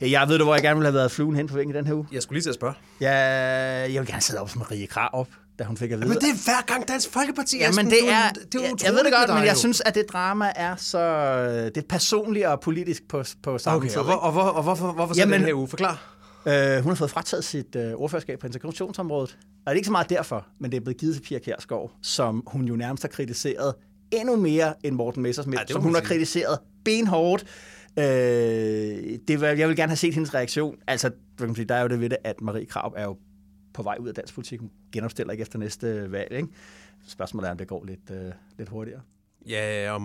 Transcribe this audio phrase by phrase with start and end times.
[0.00, 1.86] Jeg ved du, hvor jeg gerne ville have været fluen hen på væggen i den
[1.86, 2.06] her uge?
[2.12, 2.74] Jeg skulle lige til at spørge.
[3.00, 3.10] Jeg,
[3.94, 5.28] jeg vil gerne sidde op som Marie Krarup,
[5.58, 6.08] da hun fik at vide.
[6.08, 7.58] Men det er hver gang Dansk Folkeparti.
[7.58, 9.58] Ja, men det er, det er jeg, jeg ved det godt, men jeg jo.
[9.58, 10.98] synes, at det drama er så,
[11.64, 13.98] det er personligt og politisk på, på samme Okay, tid.
[13.98, 15.68] og, hvor, og, hvor, og hvorfor, hvorfor så den her uge?
[15.68, 16.16] Forklar.
[16.46, 19.30] Øh, hun har fået frataget sit øh, ordførerskab på integrationsområdet.
[19.66, 21.90] Og det er ikke så meget derfor, men det er blevet givet til Pia Kjærsgaard,
[22.02, 23.74] som hun jo nærmest har kritiseret
[24.10, 27.44] endnu mere end Morten Messersmith, Ja, som hun har kritiseret benhårdt.
[27.98, 28.04] Øh,
[29.28, 30.76] det, jeg vil gerne have set hendes reaktion.
[30.86, 33.16] Altså, der er jo det ved det, at Marie Krav er jo
[33.74, 34.60] på vej ud af dansk politik.
[34.60, 36.32] Hun genopstiller ikke efter næste valg.
[36.32, 36.48] Ikke?
[37.08, 39.00] Spørgsmålet er, om det går lidt, øh, lidt hurtigere.
[39.48, 40.00] Ja, og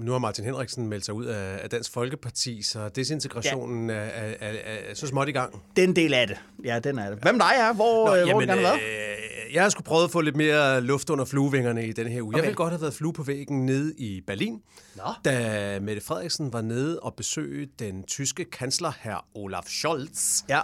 [0.00, 3.96] nu har Martin Henriksen meldt sig ud af, Dansk Folkeparti, så desintegrationen ja.
[3.96, 5.62] er, er, er, er så småt i gang.
[5.76, 6.36] Den del af det.
[6.64, 7.24] Ja, den er det.
[7.24, 7.72] Med dig, er?
[7.74, 8.74] Hvor, Nå, øh, hvor har du gerne været?
[8.74, 12.22] øh, jeg har sgu prøvet at få lidt mere luft under fluevingerne i denne her
[12.22, 12.28] uge.
[12.28, 12.36] Okay.
[12.36, 14.60] Jeg ville godt have været flue på væggen nede i Berlin,
[14.96, 15.02] Nå.
[15.24, 20.42] da Mette Frederiksen var nede og besøge den tyske kansler, herr Olaf Scholz.
[20.48, 20.60] Ja.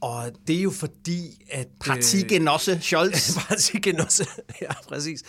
[0.00, 1.68] Og det er jo fordi, at...
[1.80, 3.34] Partigenosse Scholz.
[3.48, 4.26] Partigenosse,
[4.62, 5.22] ja, præcis.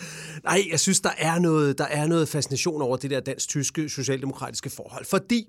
[0.44, 4.70] Nej, jeg synes, der er noget, der er noget fascination over det der dansk-tyske socialdemokratiske
[4.70, 5.04] forhold.
[5.04, 5.44] Fordi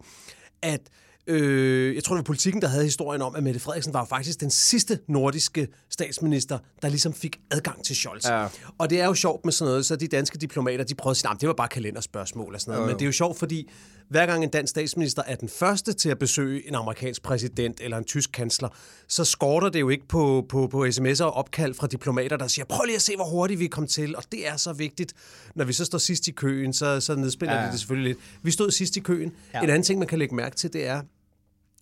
[0.62, 0.82] at
[1.28, 4.40] Øh, jeg tror, det var politikken, der havde historien om, at Mette Frederiksen var faktisk
[4.42, 8.26] den sidste nordiske statsminister, der ligesom fik adgang til Scholz.
[8.26, 8.48] Ja.
[8.78, 11.18] Og det er jo sjovt med sådan noget, så de danske diplomater, de prøvede at
[11.18, 12.88] sige, "Nå, men det var bare kalenderspørgsmål og sådan noget.
[12.88, 13.70] Men det er jo sjovt, fordi
[14.10, 17.98] hver gang en dansk statsminister er den første til at besøge en amerikansk præsident eller
[17.98, 18.70] en tysk kansler,
[19.08, 22.66] så skorter det jo ikke på, på, på sms'er og opkald fra diplomater, der siger,
[22.66, 24.16] prøv lige at se, hvor hurtigt vi kommet til.
[24.16, 25.14] Og det er så vigtigt.
[25.56, 27.60] Når vi så står sidst i køen, så, så nedspiller ja.
[27.60, 27.66] Ja.
[27.66, 28.20] det det selvfølgelig lidt.
[28.44, 29.34] Vi stod sidst i køen.
[29.54, 29.58] Ja.
[29.58, 29.64] Ja.
[29.64, 31.02] En anden ting, man kan lægge mærke til, det er,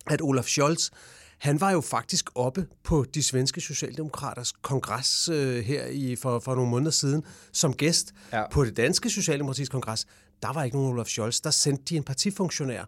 [0.06, 0.90] at Olaf Scholz,
[1.38, 6.54] han var jo faktisk oppe på de svenske socialdemokraters kongres øh, her i, for, for
[6.54, 7.22] nogle måneder siden
[7.52, 8.12] som gæst.
[8.32, 8.48] Ja.
[8.50, 10.06] På det danske socialdemokratiske kongres,
[10.42, 11.40] der var ikke nogen Olaf Scholz.
[11.40, 12.84] Der sendte de en partifunktionær.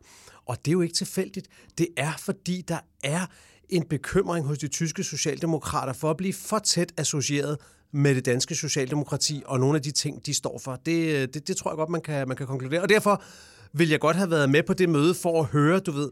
[0.47, 1.49] Og det er jo ikke tilfældigt.
[1.79, 3.27] Det er, fordi der er
[3.69, 7.59] en bekymring hos de tyske socialdemokrater for at blive for tæt associeret
[7.93, 10.77] med det danske socialdemokrati og nogle af de ting, de står for.
[10.87, 12.83] Det, øh, det, det tror jeg godt, man kan, man kan konkludere.
[12.83, 13.23] Og derfor
[13.73, 16.11] vil jeg godt have været med på det møde for at høre, du ved,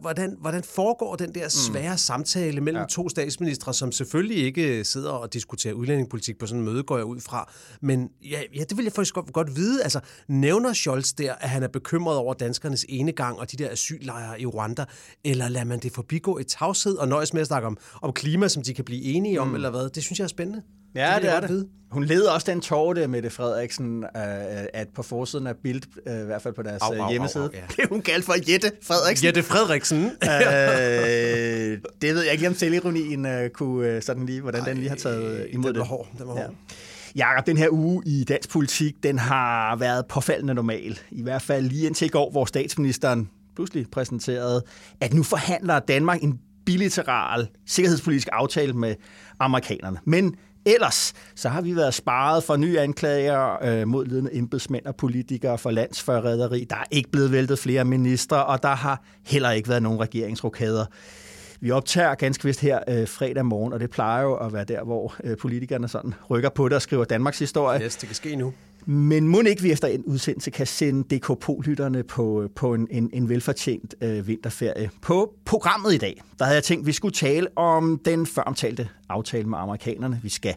[0.00, 1.98] hvordan, hvordan foregår den der svære mm.
[1.98, 2.86] samtale mellem ja.
[2.86, 7.06] to statsministre, som selvfølgelig ikke sidder og diskuterer udlændingepolitik på sådan en møde, går jeg
[7.06, 7.52] ud fra.
[7.80, 9.82] Men ja, ja det vil jeg faktisk godt, godt vide.
[9.82, 14.40] Altså, nævner Scholz der, at han er bekymret over danskernes enegang og de der asyllejre
[14.40, 14.84] i Rwanda,
[15.24, 18.48] eller lader man det forbigå i tavshed og nøjes med at snakke om, om klima,
[18.48, 19.54] som de kan blive enige om, mm.
[19.54, 19.90] eller hvad?
[19.90, 20.62] Det synes jeg er spændende.
[20.94, 21.60] Ja, det jeg er godt vide.
[21.60, 21.68] det.
[21.90, 24.10] Hun leder også den tårte, Mette Frederiksen, øh,
[24.74, 27.10] at på forsiden af Bild, øh, i hvert fald på deres Au, au, au, au,
[27.10, 27.60] hjemmeside, au, ja.
[27.74, 29.26] blev hun kaldt for Jette Frederiksen.
[29.26, 30.04] Jette Frederiksen.
[30.04, 34.88] øh, det ved jeg ikke, om selvironien øh, kunne øh, sådan lige, hvordan den lige
[34.88, 35.88] har taget øh, imod den var det.
[35.88, 36.54] hård, den var hård.
[37.16, 40.98] Jakob, den her uge i dansk politik, den har været påfaldende normal.
[41.10, 44.62] I hvert fald lige indtil i går, hvor statsministeren pludselig præsenterede,
[45.00, 48.94] at nu forhandler Danmark en bilateral sikkerhedspolitisk aftale med
[49.40, 49.98] amerikanerne.
[50.04, 50.34] Men
[50.66, 55.58] ellers, så har vi været sparet for nye anklager øh, mod ledende embedsmænd og politikere
[55.58, 56.66] for landsforræderi.
[56.70, 60.86] Der er ikke blevet væltet flere ministre, og der har heller ikke været nogen regeringsrokader.
[61.62, 64.84] Vi optager ganske vist her øh, fredag morgen, og det plejer jo at være der,
[64.84, 67.82] hvor øh, politikerne sådan rykker på det og skriver Danmarks historie.
[67.82, 68.52] Yes, det kan ske nu.
[68.86, 73.28] Men må ikke vi efter en udsendelse kan sende DK-lytterne på, på en, en, en
[73.28, 74.90] velfortjent øh, vinterferie.
[75.02, 78.88] På programmet i dag, der havde jeg tænkt, at vi skulle tale om den føromtalte
[79.08, 80.20] aftale med amerikanerne.
[80.22, 80.54] Vi skal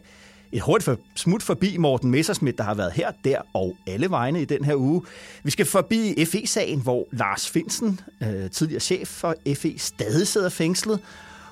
[0.54, 4.42] et hurtigt for, smut forbi Morten Messersmith, der har været her, der og alle vegne
[4.42, 5.02] i den her uge.
[5.42, 11.00] Vi skal forbi FE-sagen, hvor Lars Finsen, øh, tidligere chef for FE, stadig sidder fængslet.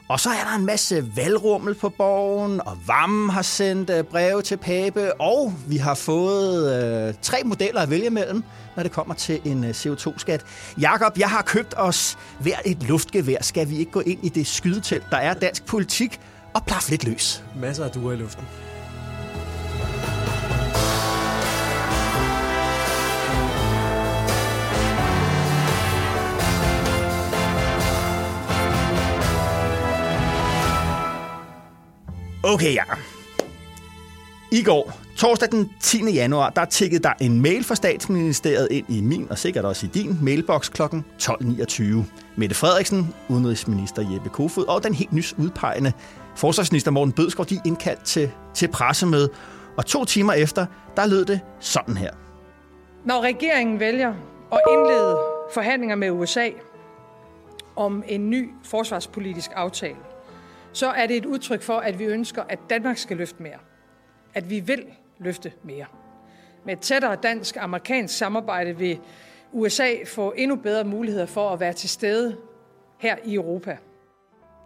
[0.09, 4.43] Og så er der en masse valgrummel på borgen, og VAM har sendt øh, breve
[4.43, 8.45] til Pape, og vi har fået øh, tre modeller at vælge mellem,
[8.77, 10.45] når det kommer til en øh, CO2-skat.
[10.81, 13.39] Jakob, jeg har købt os hver et luftgevær.
[13.41, 16.21] Skal vi ikke gå ind i det skydetelt, der er dansk politik,
[16.55, 17.45] og plaffe lidt løs?
[17.57, 18.45] Masser af duer i luften.
[32.45, 32.83] Okay, ja.
[34.51, 36.11] I går, torsdag den 10.
[36.11, 39.89] januar, der tikkede der en mail fra statsministeriet ind i min, og sikkert også i
[39.95, 40.83] din, mailbox kl.
[40.83, 41.85] 12.29.
[42.37, 45.93] Mette Frederiksen, udenrigsminister Jeppe Kofod og den helt nys udpegende
[46.37, 49.31] forsvarsminister Morten Bødskov, de indkaldt til, til pressemøde.
[49.77, 50.67] Og to timer efter,
[50.97, 52.13] der lød det sådan her.
[53.05, 54.15] Når regeringen vælger
[54.53, 55.19] at indlede
[55.53, 56.51] forhandlinger med USA
[57.77, 59.97] om en ny forsvarspolitisk aftale,
[60.73, 63.59] så er det et udtryk for, at vi ønsker, at Danmark skal løfte mere.
[64.35, 64.85] At vi vil
[65.19, 65.87] løfte mere.
[66.65, 68.99] Med et tættere dansk-amerikansk samarbejde vil
[69.53, 72.37] USA få endnu bedre muligheder for at være til stede
[72.99, 73.77] her i Europa.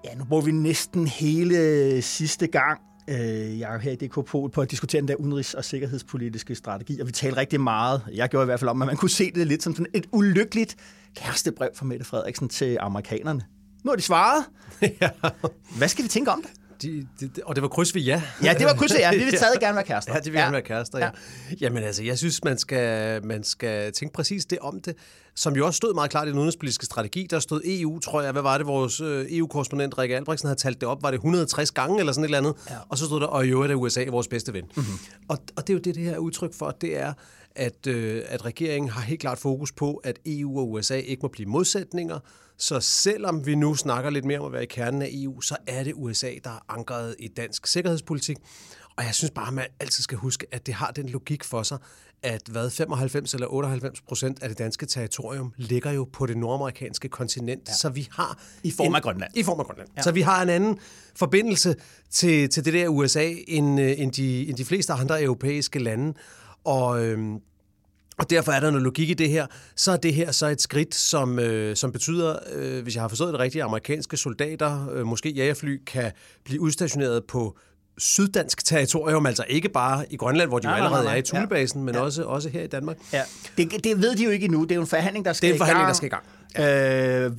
[0.05, 4.25] Ja, nu bruger vi næsten hele sidste gang, øh, jeg er jo her i DK
[4.27, 8.03] Pol, på at diskutere den der udenrigs- og sikkerhedspolitiske strategi, og vi talte rigtig meget,
[8.13, 10.07] jeg gjorde i hvert fald om, at man kunne se det lidt som sådan et
[10.13, 10.77] ulykkeligt
[11.17, 13.45] kærestebrev fra Mette Frederiksen til amerikanerne.
[13.85, 14.45] Nu har de svaret.
[15.01, 15.11] ja.
[15.79, 16.51] Hvad skal vi tænke om det?
[16.83, 18.23] De, de, og det var kryds ved ja.
[18.45, 19.11] Ja, det var kryds ved ja.
[19.11, 20.13] Vi vil stadig gerne være kærester.
[20.13, 20.45] Ja, det vil ja.
[20.45, 21.05] gerne være kærester, ja.
[21.05, 21.11] ja.
[21.61, 24.95] Jamen altså, jeg synes, man skal, man skal tænke præcis det om det,
[25.37, 27.27] som jo også stod meget klart i den udenrigspolitiske strategi.
[27.31, 30.81] Der stod EU, tror jeg, hvad var det, vores øh, EU-korrespondent Rikke Albrechtsen havde talt
[30.81, 32.77] det op, var det 160 gange eller sådan et eller andet, ja.
[32.89, 34.65] og så stod der, og jo er det USA vores bedste ven.
[34.77, 34.99] Mm-hmm.
[35.29, 37.13] Og, og det er jo det, det her er udtryk for, det er,
[37.57, 41.29] at, øh, at regeringen har helt klart fokus på, at EU og USA ikke må
[41.29, 42.19] blive modsætninger,
[42.59, 45.57] så selvom vi nu snakker lidt mere om at være i kernen af EU, så
[45.67, 48.37] er det USA, der er ankret i dansk sikkerhedspolitik.
[48.97, 51.63] Og jeg synes bare, at man altid skal huske, at det har den logik for
[51.63, 51.79] sig,
[52.23, 57.09] at hvad 95 eller 98 procent af det danske territorium ligger jo på det nordamerikanske
[57.09, 57.73] kontinent, ja.
[57.73, 58.43] så vi har...
[58.63, 59.33] I form af Grønland.
[59.35, 59.89] I form af Grønland.
[59.97, 60.03] Ja.
[60.03, 60.79] Så vi har en anden
[61.17, 61.75] forbindelse
[62.11, 66.15] til, til det der USA, end, øh, end, de, end de fleste andre europæiske lande.
[66.65, 67.05] Og...
[67.05, 67.41] Øhm,
[68.19, 69.47] og derfor er der noget logik i det her.
[69.77, 73.09] Så er det her så et skridt, som, øh, som betyder, øh, hvis jeg har
[73.09, 76.13] forstået det rigtigt, at amerikanske soldater, øh, måske jagerfly, kan
[76.45, 77.59] blive udstationeret på
[77.99, 81.15] syddansk territorium, altså ikke bare i Grønland, hvor de nej, jo allerede nej, nej.
[81.15, 81.85] er i Thulebasen, ja.
[81.85, 82.01] men ja.
[82.01, 82.97] Også, også her i Danmark.
[83.13, 83.23] Ja.
[83.57, 84.63] Det, det ved de jo ikke endnu.
[84.63, 86.23] Det er jo en forhandling, der skal Det er en forhandling, der skal i gang.
[86.59, 87.33] Øh,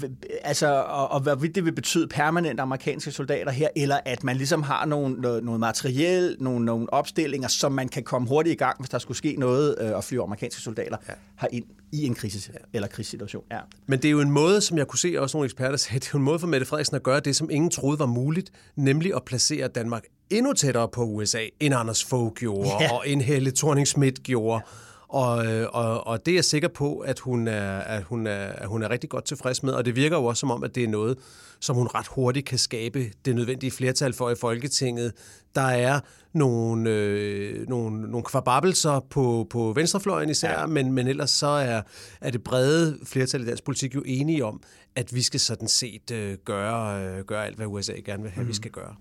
[0.44, 4.64] altså, og, og hvad det vil betyde permanent amerikanske soldater her, eller at man ligesom
[4.64, 8.80] har nogle, noget, noget materiel, nogle, nogle opstillinger, som man kan komme hurtigt i gang,
[8.80, 11.14] hvis der skulle ske noget, øh, og flyve amerikanske soldater ja.
[11.42, 12.60] herind i en krisis ja.
[12.74, 13.44] eller krigssituation.
[13.52, 13.60] Ja.
[13.88, 16.06] Men det er jo en måde, som jeg kunne se også nogle eksperter sagde, det
[16.06, 18.52] er jo en måde for Mette Frederiksen at gøre det, som ingen troede var muligt,
[18.76, 22.94] nemlig at placere Danmark endnu tættere på USA, end Anders Fogh gjorde, ja.
[22.94, 23.88] og end Helle thorning
[24.24, 24.64] gjorde.
[24.66, 28.28] Ja og, øh, og, og det er jeg sikker på, at hun, er, at, hun
[28.28, 29.74] er, at hun er rigtig godt tilfreds med.
[29.74, 31.18] Og det virker jo også som om, at det er noget,
[31.60, 35.14] som hun ret hurtigt kan skabe det nødvendige flertal for i Folketinget.
[35.56, 36.00] Der er
[36.34, 40.66] nogle, øh, nogle, nogle kvababelser på, på venstrefløjen især, ja.
[40.66, 41.82] men, men ellers så er,
[42.22, 44.62] er det brede flertal i dansk politik jo enige om,
[44.96, 48.44] at vi skal sådan set øh, gøre, øh, gøre alt, hvad USA gerne vil have,
[48.44, 48.50] mm.
[48.50, 48.96] vi skal gøre.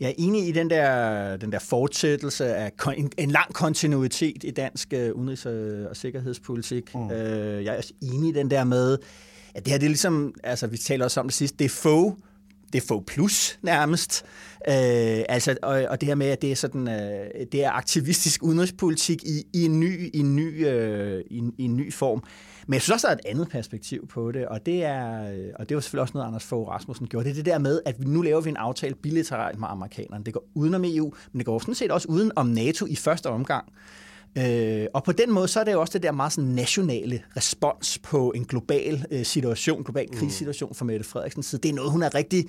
[0.00, 4.50] Jeg er enig i den der, den der fortsættelse af en, en lang kontinuitet i
[4.50, 5.46] dansk uh, udenrigs-
[5.90, 6.94] og, sikkerhedspolitik.
[6.94, 7.00] Mm.
[7.00, 8.98] Uh, jeg er også enig i den der med,
[9.54, 11.68] at det her det er ligesom, altså vi taler også om det sidste, det er
[11.68, 12.16] få,
[12.72, 14.24] det er få plus nærmest.
[14.68, 14.74] Uh,
[15.28, 19.24] altså, og, og det her med, at det er sådan, uh, det er aktivistisk udenrigspolitik
[19.24, 22.22] i, i en ny, i en ny, uh, i, i en ny form.
[22.68, 25.68] Men jeg synes også, der er et andet perspektiv på det, og det er, og
[25.68, 27.24] det var selvfølgelig også noget, Anders Fogh Rasmussen gjorde.
[27.24, 30.24] Det er det der med, at nu laver vi en aftale bilateralt med amerikanerne.
[30.24, 33.26] Det går udenom EU, men det går sådan set også uden om NATO i første
[33.26, 33.72] omgang.
[34.38, 37.22] Øh, og på den måde, så er det jo også det der meget sådan nationale
[37.36, 40.18] respons på en global øh, situation, global mm.
[40.18, 41.42] krigssituation for Mette Frederiksen.
[41.42, 42.44] Så det er noget, hun er rigtig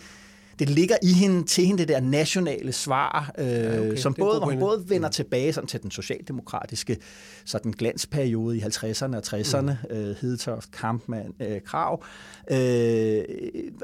[0.59, 3.95] det ligger i hende, til hende det der nationale svar, øh, ja, okay.
[3.95, 5.13] som både, hun både vender mm.
[5.13, 6.97] tilbage sådan, til den socialdemokratiske
[7.45, 9.95] sådan glansperiode i 50'erne og 60'erne, mm.
[9.95, 12.03] øh, Hedetoft, Kampmann, øh, Krav.
[12.51, 13.23] Øh,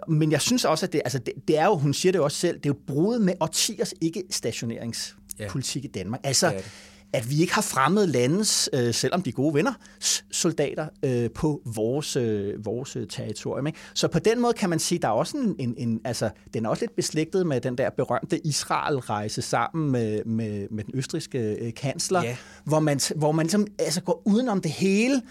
[0.08, 2.24] men jeg synes også, at det, altså det, det er jo, hun siger det jo
[2.24, 5.90] også selv, det er jo brudet med årtiers ikke-stationeringspolitik ja.
[5.90, 6.20] i Danmark.
[6.24, 6.64] Altså, det
[7.16, 9.74] at vi ikke har fremmed landes, øh, selvom de er gode venner,
[10.32, 13.68] soldater øh, på vores, øh, vores territorium.
[13.68, 13.80] Ikke?
[13.94, 16.66] Så på den måde kan man sige, der er også en, en, en altså, den
[16.66, 21.40] er også lidt beslægtet med den der berømte Israel-rejse sammen med, med, med den østriske
[21.40, 22.36] øh, kansler, yeah.
[22.64, 25.22] hvor man, hvor man ligesom, altså, går udenom det hele,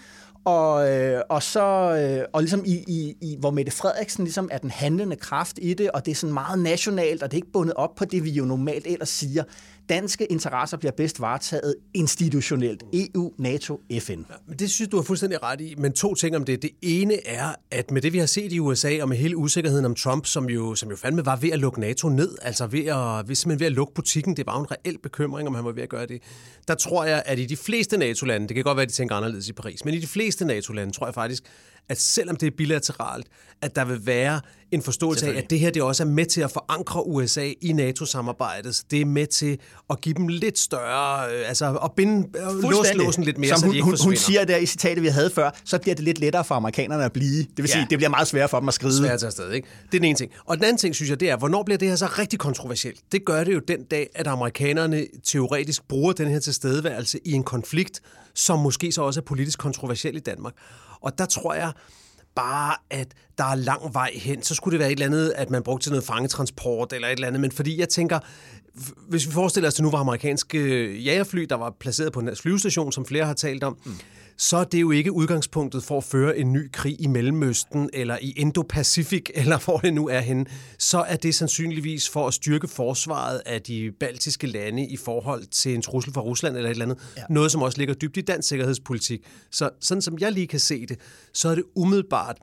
[0.45, 4.57] og, øh, og så øh, og ligesom i, i, i, hvor Mette Frederiksen ligesom er
[4.57, 7.51] den handlende kraft i det, og det er sådan meget nationalt, og det er ikke
[7.51, 9.43] bundet op på det, vi jo normalt ellers siger
[9.89, 12.83] danske interesser bliver bedst varetaget institutionelt.
[12.93, 14.11] EU, NATO, FN.
[14.11, 15.75] Ja, men det synes du er fuldstændig ret i.
[15.77, 16.61] Men to ting om det.
[16.61, 19.85] Det ene er, at med det vi har set i USA, og med hele usikkerheden
[19.85, 22.85] om Trump, som jo, som jo fandme var ved at lukke NATO ned, altså ved
[22.85, 25.71] at, ved, simpelthen ved at lukke butikken, det var en reel bekymring, om han var
[25.71, 26.21] ved at gøre det.
[26.67, 29.15] Der tror jeg, at i de fleste NATO-lande, det kan godt være, at de tænker
[29.15, 31.43] anderledes i Paris, men i de fleste NATO-lande tror jeg faktisk,
[31.89, 33.27] at selvom det er bilateralt,
[33.61, 36.41] at der vil være en forståelse af, at det her det også er med til
[36.41, 38.75] at forankre USA i NATO-samarbejdet.
[38.75, 39.57] Så det er med til
[39.89, 42.27] at give dem lidt større, øh, altså at binde
[42.61, 45.03] lås, låsen lidt mere, Som så hun, de ikke hun, hun siger der i citatet,
[45.03, 47.37] vi havde før, så bliver det lidt lettere for amerikanerne at blive.
[47.37, 47.73] Det vil Ja.
[47.73, 48.97] sige, det bliver meget sværere for dem at skride.
[48.97, 49.67] svært at tage afsted, ikke?
[49.85, 50.31] Det er den ene ting.
[50.45, 52.99] Og den anden ting, synes jeg, det er, hvornår bliver det her så rigtig kontroversielt?
[53.11, 57.43] Det gør det jo den dag, at amerikanerne teoretisk bruger den her tilstedeværelse i en
[57.43, 58.01] konflikt,
[58.33, 60.53] som måske så også er politisk kontroversiel i Danmark.
[61.01, 61.71] Og der tror jeg
[62.35, 64.43] bare, at der er lang vej hen.
[64.43, 67.11] Så skulle det være et eller andet, at man brugte til noget fangetransport eller et
[67.11, 67.41] eller andet.
[67.41, 68.19] Men fordi jeg tænker,
[69.09, 72.19] hvis vi forestiller os, at det nu var amerikanske øh, jagerfly, der var placeret på
[72.19, 73.97] en flyvestation, som flere har talt om, mm
[74.37, 78.17] så er det jo ikke udgangspunktet for at føre en ny krig i Mellemøsten, eller
[78.21, 80.45] i Indo-Pacific, eller hvor det nu er henne.
[80.79, 85.73] Så er det sandsynligvis for at styrke forsvaret af de baltiske lande i forhold til
[85.73, 86.97] en trussel fra Rusland eller et eller andet.
[87.17, 87.21] Ja.
[87.29, 89.21] Noget, som også ligger dybt i dansk sikkerhedspolitik.
[89.51, 90.99] Så sådan som jeg lige kan se det,
[91.33, 92.37] så er det umiddelbart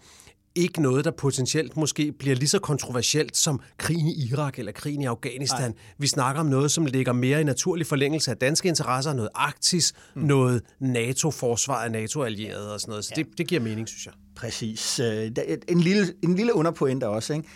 [0.54, 5.02] ikke noget, der potentielt måske bliver lige så kontroversielt som krigen i Irak eller krigen
[5.02, 5.70] i Afghanistan.
[5.70, 5.78] Ej.
[5.98, 9.92] Vi snakker om noget, som ligger mere i naturlig forlængelse af danske interesser, noget Arktis,
[10.14, 10.22] mm.
[10.22, 13.04] noget NATO-forsvar af NATO-allierede og sådan noget.
[13.04, 13.22] Så ja.
[13.22, 14.14] det, det giver mening, synes jeg.
[14.36, 15.00] Præcis.
[15.00, 15.30] Øh,
[15.68, 17.48] En lille, en lille underpointe også, ikke?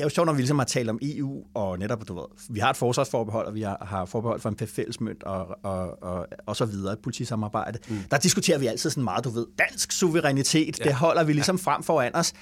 [0.00, 2.24] Det er jo sjovt, når vi ligesom har talt om EU, og netop, du ved,
[2.50, 6.26] vi har et forsvarsforbehold, og vi har, har forbehold for en fællesmønt, og, og, og,
[6.46, 7.78] og så videre, et politisamarbejde.
[7.88, 7.98] Mm.
[8.10, 10.84] Der diskuterer vi altid sådan meget, du ved, dansk suverænitet, ja.
[10.84, 11.62] det holder vi ligesom ja.
[11.62, 12.32] frem foran os.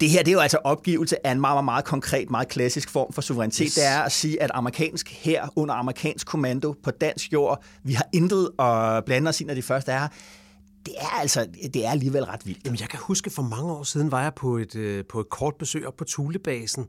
[0.00, 2.90] Det her det er jo altså opgivelse af en meget, meget, meget konkret, meget klassisk
[2.90, 3.66] form for suverænitet.
[3.66, 3.74] Yes.
[3.74, 8.06] Det er at sige, at amerikansk her under amerikansk kommando på dansk jord, vi har
[8.12, 10.08] intet at blande os i, når de første er her
[10.86, 12.64] det er altså det er alligevel ret vildt.
[12.64, 15.28] Jamen, jeg kan huske, for mange år siden var jeg på et, øh, på et
[15.28, 16.86] kort besøg op på Thulebasen,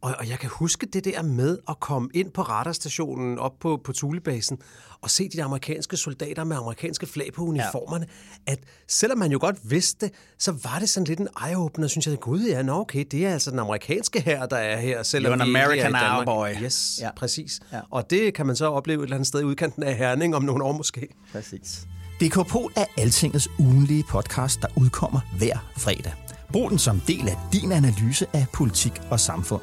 [0.00, 3.80] og, og jeg kan huske det der med at komme ind på radarstationen op på,
[3.84, 4.58] på Thulebasen
[5.00, 8.06] og se de amerikanske soldater med amerikanske flag på uniformerne,
[8.48, 8.52] ja.
[8.52, 12.06] at selvom man jo godt vidste det, så var det sådan lidt en eye-opener, synes
[12.06, 15.32] jeg, gud ja, nå okay, det er altså den amerikanske her, der er her, selvom
[15.32, 16.26] You're an American er i Danmark.
[16.26, 16.48] cowboy.
[16.62, 17.10] Yes, Ja.
[17.16, 17.60] præcis.
[17.72, 17.80] Ja.
[17.90, 20.42] Og det kan man så opleve et eller andet sted i udkanten af Herning om
[20.42, 21.08] nogle år måske.
[21.32, 21.86] Præcis.
[22.20, 26.12] DKPol er Altingets ugenlige podcast, der udkommer hver fredag.
[26.52, 29.62] Brug den som del af din analyse af politik og samfund.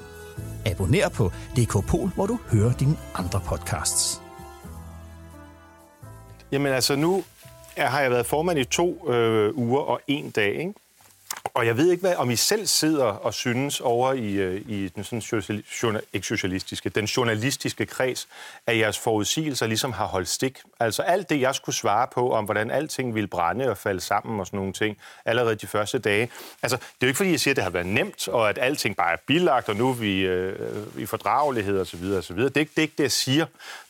[0.66, 4.22] Abonner på DKPol, hvor du hører dine andre podcasts.
[6.52, 7.24] Jamen altså, nu
[7.76, 10.74] er, har jeg været formand i to øh, uger og en dag, ikke?
[11.56, 14.88] Og jeg ved ikke, hvad, om I selv sidder og synes over i, øh, i
[14.88, 18.28] den sådan social, journal, ikke socialistiske, den journalistiske kreds,
[18.68, 20.60] at jeres forudsigelser ligesom har holdt stik.
[20.80, 24.40] Altså alt det, jeg skulle svare på, om hvordan alting ville brænde og falde sammen
[24.40, 26.30] og sådan nogle ting, allerede de første dage.
[26.62, 28.58] Altså, det er jo ikke, fordi jeg siger, at det har været nemt, og at
[28.62, 32.04] alting bare er bilagt, og nu er vi øh, i fordragelighed osv.
[32.18, 32.38] osv.
[32.38, 33.46] Det, er ikke, det er ikke det, jeg siger.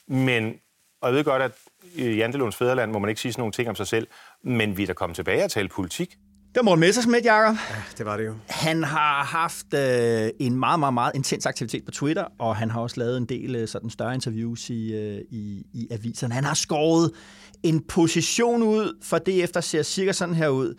[0.08, 0.60] Men,
[1.02, 1.52] og jeg ved godt, at
[1.96, 4.08] i Jantelunds Fæderland må man ikke sige sådan nogle ting om sig selv,
[4.44, 6.18] men vi er da kommet tilbage og tale politik.
[6.56, 7.56] Det var Morten Messersmith, Jacob.
[7.98, 8.34] Det var det jo.
[8.50, 12.82] Han har haft øh, en meget, meget, meget intens aktivitet på Twitter, og han har
[12.82, 16.34] også lavet en del øh, sådan større interviews i, øh, i, i aviserne.
[16.34, 17.12] Han har skåret
[17.64, 20.76] en position ud for DF, der ser cirka sådan her ud.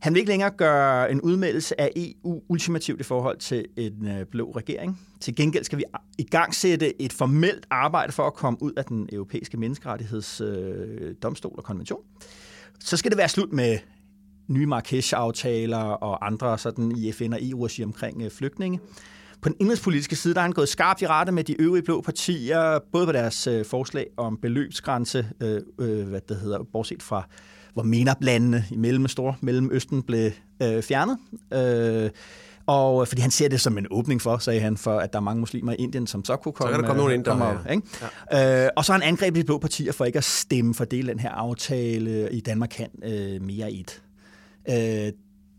[0.00, 4.26] Han vil ikke længere gøre en udmeldelse af EU ultimativt i forhold til en øh,
[4.26, 5.00] blå regering.
[5.20, 5.84] Til gengæld skal vi
[6.18, 11.14] i gang sætte et formelt arbejde for at komme ud af den europæiske menneskerettighedsdomstol øh,
[11.22, 12.00] domstol og konvention.
[12.80, 13.78] Så skal det være slut med
[14.50, 18.80] nye Marrakesh-aftaler og andre sådan i FN og EU-regi omkring øh, flygtninge.
[19.42, 22.00] På den indrigspolitiske side, der er han gået skarpt i rette med de øvrige blå
[22.00, 27.28] partier, både på deres øh, forslag om beløbsgrænse, øh, øh, hvad det hedder, bortset fra
[27.74, 30.30] hvor MENAP-landene i Mellem Stor Mellemøsten blev
[30.62, 31.18] øh, fjernet.
[31.54, 32.10] Øh,
[32.66, 35.22] og fordi han ser det som en åbning for, sagde han, for at der er
[35.22, 36.72] mange muslimer i Indien, som så kunne komme.
[36.72, 37.72] kan der komme nogen ind der, ja.
[37.72, 37.86] ikke?
[38.32, 38.64] Ja.
[38.64, 41.08] Øh, og så har han angrebet de blå partier for ikke at stemme for del
[41.08, 44.02] af den her aftale i Danmark kan øh, mere et.
[44.70, 45.12] Øh,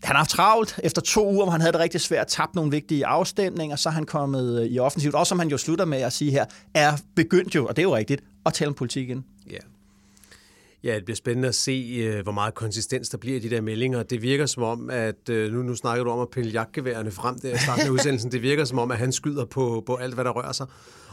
[0.03, 3.05] han har travlt efter to uger, hvor han havde det rigtig svært, tabt nogle vigtige
[3.05, 5.15] afstemninger, så er han kommet øh, i offensivt.
[5.15, 7.83] Også som han jo slutter med at sige her, er begyndt jo, og det er
[7.83, 9.25] jo rigtigt, at tale om politik igen.
[9.51, 9.57] Ja.
[10.83, 13.61] Ja, det bliver spændende at se, øh, hvor meget konsistens der bliver i de der
[13.61, 14.03] meldinger.
[14.03, 17.39] Det virker som om, at øh, nu, nu snakker du om at pille jagtgeværerne frem
[17.39, 18.31] der i starten af udsendelsen.
[18.31, 20.67] Det virker som om, at han skyder på, på alt, hvad der rører sig.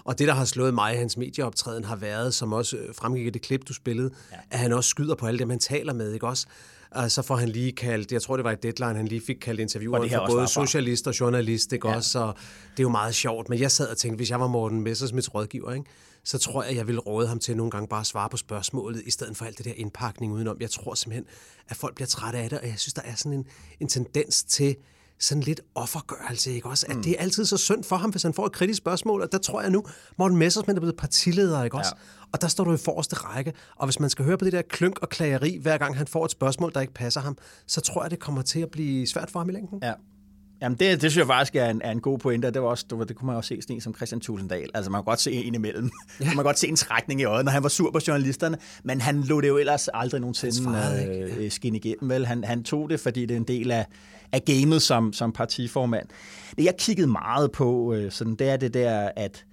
[0.04, 3.30] Og det, der har slået mig i hans medieoptræden, har været, som også fremgik i
[3.30, 4.36] det klip, du spillede, ja.
[4.50, 6.46] at han også skyder på alle dem, han taler med, ikke også?
[6.90, 9.36] Og så får han lige kaldt, jeg tror det var et deadline, han lige fik
[9.36, 11.96] kaldt intervieweren for både socialist og journalist, ikke ja.
[11.96, 12.10] også?
[12.10, 12.26] Så
[12.70, 13.48] det er jo meget sjovt.
[13.48, 15.90] Men jeg sad og tænkte, hvis jeg var Morten Messersmiths rådgiver, ikke?
[16.24, 19.02] så tror jeg, jeg vil råde ham til nogle gange bare at svare på spørgsmålet,
[19.06, 20.56] i stedet for alt det der indpakning udenom.
[20.60, 21.26] Jeg tror simpelthen,
[21.68, 23.46] at folk bliver trætte af det, og jeg synes, der er sådan en,
[23.80, 24.76] en tendens til,
[25.18, 26.86] sådan lidt offergørelse, ikke også?
[26.88, 27.02] At mm.
[27.02, 29.38] det er altid så synd for ham, hvis han får et kritisk spørgsmål, og der
[29.38, 29.84] tror jeg nu,
[30.18, 31.92] Morten Messersmith er blevet partileder, ikke også?
[31.96, 32.28] Ja.
[32.32, 34.62] Og der står du i forreste række, og hvis man skal høre på det der
[34.62, 38.02] klønk og klageri, hver gang han får et spørgsmål, der ikke passer ham, så tror
[38.02, 39.78] jeg, det kommer til at blive svært for ham i længden.
[39.82, 39.92] Ja.
[40.62, 42.68] Jamen, det, det synes jeg faktisk er en, er en god pointe, og det, var
[42.68, 44.70] også, det, kunne man også se sådan en som Christian Tulsendal.
[44.74, 45.90] Altså, man kan godt se en imellem.
[46.20, 46.24] Ja.
[46.24, 49.00] man kan godt se en trækning i øjet, når han var sur på journalisterne, men
[49.00, 50.70] han lå det jo ellers aldrig nogensinde
[51.38, 52.10] øh, skinne igennem.
[52.10, 52.26] Vel?
[52.26, 53.86] Han, han tog det, fordi det er en del af,
[54.32, 56.06] af gamet som, som partiformand.
[56.56, 59.44] Det, jeg kiggede meget på, øh, sådan, det er det der, at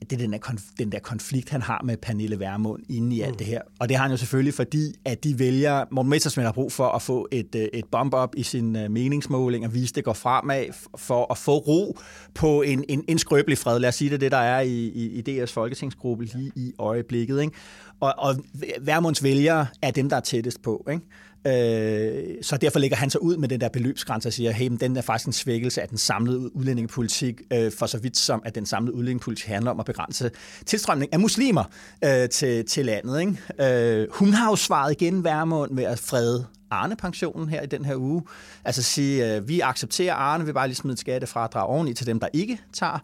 [0.00, 3.20] det er den der, konf- den der konflikt, han har med Pernille Vermund inde i
[3.20, 3.36] alt mm.
[3.36, 3.60] det her.
[3.78, 6.88] Og det har han jo selvfølgelig, fordi at de vælger, Morten Messersmith har brug for
[6.88, 10.12] at få et, øh, et bump op i sin uh, meningsmåling og vise, det går
[10.12, 10.64] fremad
[10.96, 11.98] for at få ro
[12.34, 13.78] på en, en, en skrøbelig fred.
[13.78, 17.40] Lad os sige det, det der er i, i, i DR's folketingsgruppe lige i øjeblikket.
[17.40, 17.52] Ikke?
[18.00, 18.36] Og, og
[18.80, 20.86] Vermunds vælgere er dem, der er tættest på.
[20.90, 21.04] Ikke?
[21.46, 24.80] Øh, så derfor lægger han sig ud med den der beløbsgrænse og siger, hey, men
[24.80, 28.54] den er faktisk en svækkelse af den samlede udlændingepolitik, øh, for så vidt som at
[28.54, 30.30] den samlede udlændingepolitik handler om at begrænse
[30.66, 31.64] tilstrømning af muslimer
[32.04, 33.20] øh, til, til landet.
[33.20, 34.00] Ikke?
[34.00, 37.96] Øh, hun har jo svaret igen Værmund med at frede Arne-pensionen her i den her
[37.96, 38.22] uge.
[38.64, 42.20] Altså sige, øh, vi accepterer Arne, vi bare lige smide et skattefradrag oveni til dem,
[42.20, 42.98] der ikke tager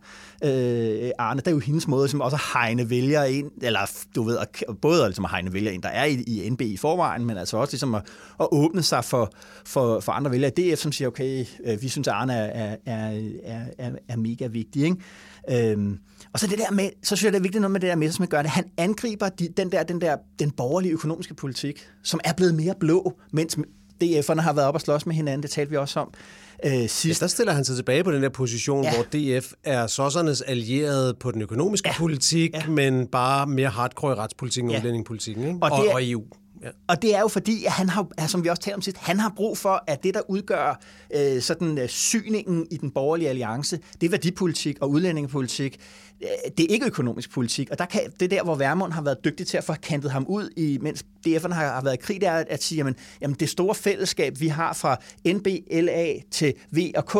[0.44, 1.40] øh, Arne.
[1.40, 3.80] Det er jo hendes måde som også at hegne vælgere ind, eller
[4.14, 4.38] du ved,
[4.82, 7.56] både ligesom at hegne vælgere ind, der er i, i NB i forvejen, men altså
[7.56, 8.02] også ligesom at,
[8.40, 9.32] at åbne sig for,
[9.64, 10.50] for, for andre vælgere.
[10.50, 14.46] DF, som siger, okay, øh, vi synes, at Arne er, er, er, er, er mega
[14.46, 14.96] vigtig, ikke?
[15.50, 15.98] Øhm,
[16.32, 17.96] og så det der med, så synes jeg, det er vigtigt noget med det der
[17.96, 18.50] med, som gør det.
[18.50, 22.74] Han angriber de, den der, den der, den borgerlige økonomiske politik, som er blevet mere
[22.80, 23.58] blå, mens
[24.04, 25.42] DF'erne har været op og slås med hinanden.
[25.42, 26.14] Det talte vi også om
[26.64, 27.20] øh, sidst.
[27.20, 28.94] Ja, der stiller han sig tilbage på den der position, ja.
[28.94, 31.94] hvor DF er sossernes allierede på den økonomiske ja.
[31.98, 32.66] politik, ja.
[32.66, 34.80] men bare mere hardcore i retspolitikken og ja.
[34.80, 35.58] udlændingepolitikken, ikke?
[35.62, 36.22] Og, og, er, og EU.
[36.62, 36.68] Ja.
[36.86, 39.20] Og det er jo fordi, at han har, som vi også talte om sidst, han
[39.20, 40.80] har brug for, at det, der udgør
[41.14, 45.80] øh, sådan øh, syningen i den borgerlige alliance, det er værdipolitik og udlændingepolitik.
[46.22, 46.28] Øh,
[46.58, 49.24] det er ikke økonomisk politik, og der kan, det er der, hvor Værmund har været
[49.24, 52.20] dygtig til at få kantet ham ud, i, mens DF'erne har, har været i krig,
[52.20, 56.90] det er at sige, jamen, jamen det store fællesskab, vi har fra NBLA til V
[56.96, 57.16] og K,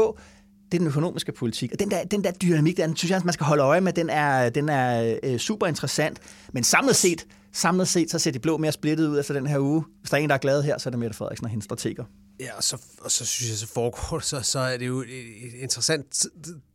[0.72, 1.72] det er den økonomiske politik.
[1.72, 4.10] Og den der, den der dynamik, den synes jeg, man skal holde øje med, den
[4.10, 6.18] er, den er øh, super interessant.
[6.52, 9.58] Men samlet set, samlet set, så ser de blå mere splittet ud efter den her
[9.58, 9.84] uge.
[10.00, 11.64] Hvis der er en, der er glad her, så er det Mette Frederiksen og hendes
[11.64, 12.04] strateger.
[12.40, 15.54] Ja, og så, og så synes jeg, så foregår så, så er det jo et
[15.60, 16.26] interessant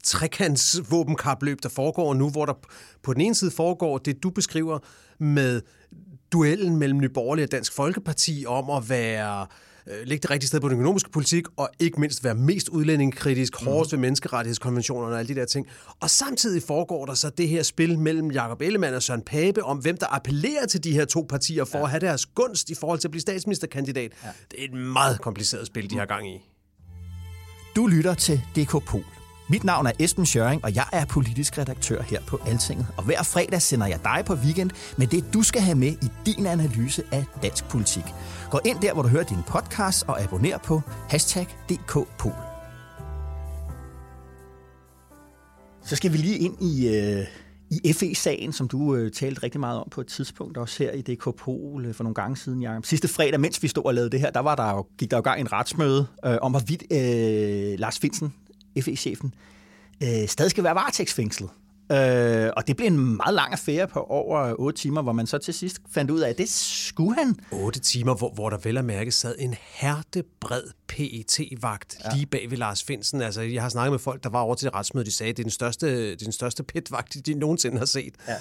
[0.03, 2.53] trekantsvåbenkapløb, der foregår nu, hvor der
[3.03, 4.79] på den ene side foregår det, du beskriver
[5.19, 5.61] med
[6.31, 9.47] duellen mellem Nyborgerlige og Dansk Folkeparti om at være øh,
[9.91, 13.61] øh, lægge det rigtige sted på den økonomiske politik, og ikke mindst være mest udlændingekritisk,
[13.61, 13.67] mm.
[13.67, 15.67] hårdest ved menneskerettighedskonventionerne og alle de der ting.
[15.99, 19.77] Og samtidig foregår der så det her spil mellem Jakob Ellemann og Søren Pape om,
[19.77, 21.83] hvem der appellerer til de her to partier for ja.
[21.83, 24.11] at have deres gunst i forhold til at blive statsministerkandidat.
[24.23, 24.29] Ja.
[24.51, 26.39] Det er et meget kompliceret spil, de har gang i.
[27.75, 29.03] Du lytter til DK Pol.
[29.49, 32.87] Mit navn er Esben Schøring, og jeg er politisk redaktør her på Altinget.
[32.97, 36.07] Og hver fredag sender jeg dig på weekend med det, du skal have med i
[36.25, 38.03] din analyse af dansk politik.
[38.51, 42.31] Gå ind der, hvor du hører din podcast, og abonner på hashtag DKPol.
[45.83, 47.25] Så skal vi lige ind i, øh,
[47.69, 51.01] i FE-sagen, som du øh, talte rigtig meget om på et tidspunkt, også her i
[51.01, 52.85] DK Pol øh, for nogle gange siden, Jacob.
[52.85, 55.17] Sidste fredag, mens vi stod og lavede det her, der var der jo, gik der
[55.17, 58.33] jo gang en retsmøde øh, om, hvorvidt øh, Lars Finsen,
[58.81, 59.33] FE-chefen,
[60.03, 61.49] øh, stadig skal være varetægtsfængslet.
[61.91, 65.37] Øh, og det blev en meget lang affære på over 8 timer, hvor man så
[65.37, 67.35] til sidst fandt ud af, at det skulle han.
[67.51, 72.15] 8 timer, hvor, hvor der vel at mærke sad en hertebred PET-vagt ja.
[72.15, 73.21] lige bag ved Lars Finsen.
[73.21, 75.37] Altså, jeg har snakket med folk, der var over til det retsmøde, de sagde, at
[75.37, 78.13] det er den største, det er den største PET-vagt, de nogensinde har set.
[78.27, 78.35] Ja.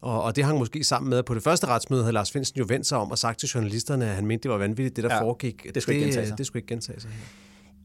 [0.00, 2.58] Og, og det hang måske sammen med, at på det første retsmøde havde Lars Finsen
[2.58, 5.04] jo vendt sig om og sagt til journalisterne, at han mente, det var vanvittigt, det
[5.04, 5.74] der ja, foregik.
[5.74, 6.38] Det skulle det, ikke gentage sig.
[6.38, 7.10] Det skulle ikke gentage sig.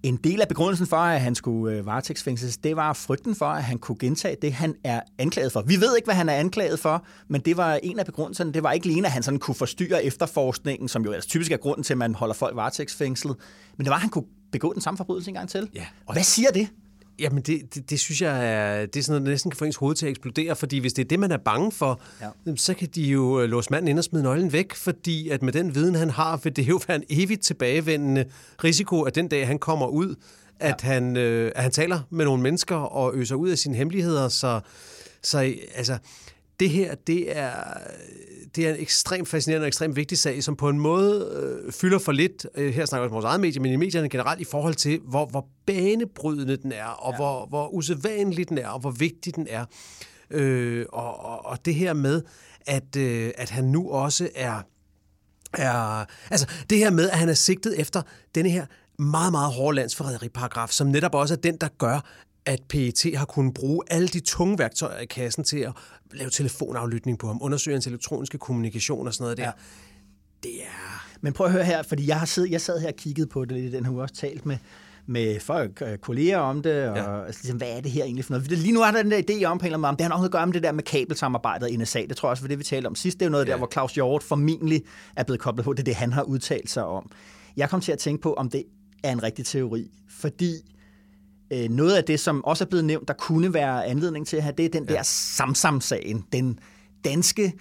[0.06, 3.64] En del af begrundelsen for, at han skulle øh, varetægtsfængsles, det var frygten for, at
[3.64, 5.62] han kunne gentage det, han er anklaget for.
[5.62, 8.54] Vi ved ikke, hvad han er anklaget for, men det var en af begrundelserne.
[8.54, 11.58] Det var ikke alene, at han sådan kunne forstyrre efterforskningen, som jo altså typisk er
[11.58, 13.36] grunden til, at man holder folk varetægtsfængslet,
[13.78, 15.70] men det var, at han kunne begå den samme forbrydelse en gang til.
[15.76, 16.68] Ja, Hvad siger det?
[17.20, 19.66] Jamen, det, det, det synes jeg er, det er sådan noget, der næsten kan få
[19.66, 22.56] ens hoved til at eksplodere, fordi hvis det er det, man er bange for, ja.
[22.56, 25.54] så kan de jo øh, låse manden ind og smide nøglen væk, fordi at med
[25.54, 28.26] den viden, han har, vil det jo være en evigt tilbagevendende
[28.64, 30.16] risiko, at den dag, han kommer ud,
[30.60, 30.88] at, ja.
[30.88, 34.60] han, øh, at han taler med nogle mennesker og øser ud af sine hemmeligheder, så,
[35.22, 35.98] så altså,
[36.60, 37.54] det her, det er,
[38.56, 41.32] det er en ekstremt fascinerende og ekstremt vigtig sag, som på en måde
[41.66, 44.10] øh, fylder for lidt, øh, her snakker vi om vores eget medie, men i medierne
[44.10, 47.18] generelt, i forhold til, hvor, hvor banebrydende den er, og ja.
[47.18, 49.66] hvor, hvor usædvanlig den er, og hvor vigtig den er.
[50.32, 52.22] Øh, og, og, og det her med,
[52.66, 54.62] at, øh, at han nu også er,
[55.54, 56.06] er...
[56.32, 58.02] Altså, det her med, at han er sigtet efter
[58.36, 58.66] denne her
[59.00, 62.00] meget, meget hårde landsforræderiparagraf, som netop også er den, der gør,
[62.46, 65.72] at PET har kunnet bruge alle de tunge værktøjer i kassen til at
[66.14, 69.44] lave telefonaflytning på ham, undersøge hans elektroniske kommunikation og sådan noget der.
[69.44, 69.52] Ja.
[70.44, 71.08] Det er...
[71.22, 73.46] Men prøv at høre her, fordi jeg, har siddet, jeg sad her og kigget på
[73.46, 74.58] det den her uge, også talt med,
[75.06, 77.26] med folk, øh, kolleger om det, og ja.
[77.26, 78.52] altså, ligesom, hvad er det her egentlig for noget?
[78.52, 80.10] Lige nu har der den der idé om på en eller anden måde, det har
[80.10, 82.06] nok noget at gøre med det der med kabelsamarbejdet i NSA.
[82.10, 83.20] Det tror jeg også var det, vi talte om sidst.
[83.20, 83.52] Det er jo noget ja.
[83.52, 84.84] der, hvor Claus Hjort formentlig
[85.16, 85.74] er blevet koblet på.
[85.74, 87.12] Det er det, han har udtalt sig om.
[87.58, 88.64] Jeg kom til at tænke på, om det
[89.04, 90.75] er en rigtig teori, fordi
[91.54, 94.44] øh, noget af det, som også er blevet nævnt, der kunne være anledning til at
[94.44, 94.94] have, det er den ja.
[94.94, 96.26] der Samsam-sagen.
[96.34, 96.60] Den
[97.04, 97.54] danske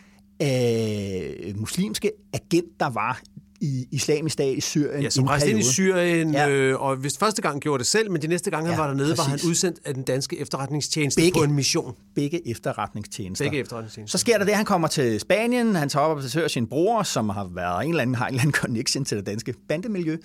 [0.43, 3.21] øh, muslimske agent, der var
[3.61, 5.03] i islamisk stat i Syrien.
[5.03, 6.49] Ja, som rejste ind i Syrien, ja.
[6.49, 8.87] øh, og hvis første gang gjorde det selv, men de næste gange, ja, han var
[8.87, 9.19] dernede, præcis.
[9.19, 11.95] var han udsendt af den danske efterretningstjeneste begge, på en mission.
[12.15, 13.45] Begge efterretningstjenester.
[13.45, 14.19] Begge efterretningstjenester.
[14.19, 17.03] Så sker der det, han kommer til Spanien, han tager op og besøger sin bror,
[17.03, 20.17] som har været en eller anden, har en eller anden connection til det danske bandemiljø,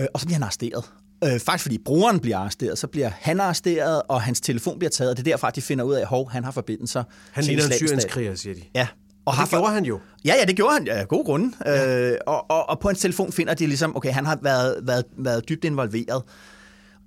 [0.00, 0.84] øh, og så bliver han arresteret.
[1.24, 5.10] Øh, faktisk fordi broren bliver arresteret, så bliver han arresteret, og hans telefon bliver taget,
[5.10, 7.72] og det er derfra, de finder ud af, at han har forbindelser Han ligner en
[7.72, 8.62] syrienskriger, siger de.
[8.74, 8.88] Ja,
[9.26, 10.00] og det gjorde han jo.
[10.24, 10.86] Ja, ja, det gjorde han.
[10.86, 11.52] Ja, god grund.
[11.64, 12.10] Ja.
[12.10, 15.04] Øh, og, og, og på hans telefon finder de ligesom, okay, han har været, været,
[15.18, 16.22] været dybt involveret.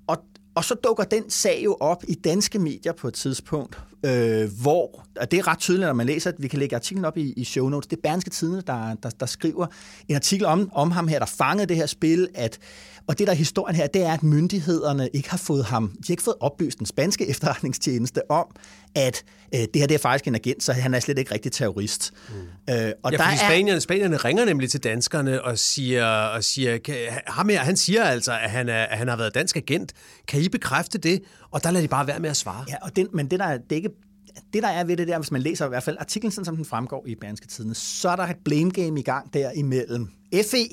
[0.07, 0.17] Og,
[0.55, 5.05] og så dukker den sag jo op i danske medier på et tidspunkt, øh, hvor,
[5.19, 7.33] og det er ret tydeligt, når man læser, at vi kan lægge artiklen op i,
[7.37, 9.67] i show notes, det er Berlingske Tidene, der, der, der skriver
[10.07, 12.59] en artikel om, om ham her, der fangede det her spil, at
[13.09, 15.97] og det, der er historien her, det er, at myndighederne ikke har fået ham, de
[16.07, 18.45] har ikke fået oplyst den spanske efterretningstjeneste om,
[18.95, 19.23] at
[19.55, 22.13] øh, det her det er faktisk en agent, så han er slet ikke rigtig terrorist.
[22.29, 22.35] Mm.
[22.35, 23.37] Øh, og ja, der fordi er...
[23.37, 26.95] spanierne, spanierne ringer nemlig til danskerne og siger, og siger kan,
[27.27, 29.93] ham her, han siger altså, at han, er, at han har været dansk agent.
[30.27, 31.21] Kan I bekræfte det?
[31.51, 32.65] Og der lader de bare være med at svare.
[32.69, 33.89] Ja, og den, men det der, det er ikke
[34.53, 36.55] det, der er ved det der, hvis man læser i hvert fald artiklen, sådan som
[36.55, 40.07] den fremgår i Berlingske Tidene, så er der et blame game i gang der imellem
[40.33, 40.67] FE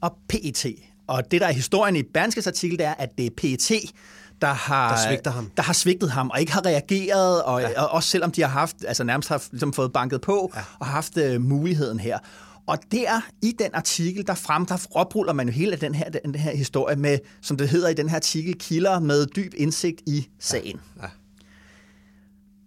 [0.00, 0.66] og PET.
[1.06, 3.92] Og det, der er historien i Berlingskes artikel, det er, at det er PET,
[4.40, 5.50] der har, der, svigter ham.
[5.56, 7.82] der har svigtet ham, og ikke har reageret, og, ja.
[7.82, 10.60] og også selvom de har haft, altså nærmest har ligesom fået banket på, ja.
[10.78, 12.18] og haft uh, muligheden her.
[12.66, 16.34] Og der, i den artikel, der frem, der opruller man jo hele den her, den
[16.34, 20.28] her historie med, som det hedder i den her artikel, kilder med dyb indsigt i
[20.38, 20.80] sagen.
[20.96, 21.02] Ja.
[21.02, 21.08] Ja.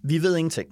[0.04, 0.70] Vi ved ingenting.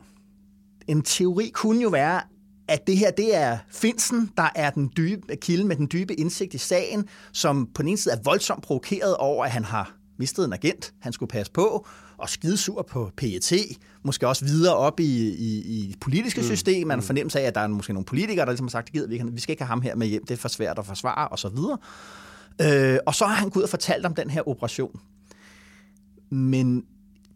[0.88, 2.21] En teori kunne jo være,
[2.67, 6.54] at det her det er Finsen, der er den dybe kilde med den dybe indsigt
[6.54, 10.45] i sagen, som på den ene side er voldsomt provokeret over, at han har mistet
[10.45, 13.54] en agent, han skulle passe på, og skidesur på PET,
[14.04, 16.47] måske også videre op i, i, i politiske mm.
[16.47, 16.88] system.
[16.88, 17.04] Man mm.
[17.04, 19.41] fornemmelse af, at der er måske nogle politikere, der ligesom har sagt, at vi, vi
[19.41, 21.49] skal ikke have ham her med hjem, det er for svært at forsvare, og så
[21.49, 21.78] videre.
[22.62, 24.99] Øh, og så har han gået og fortalt om den her operation.
[26.30, 26.84] Men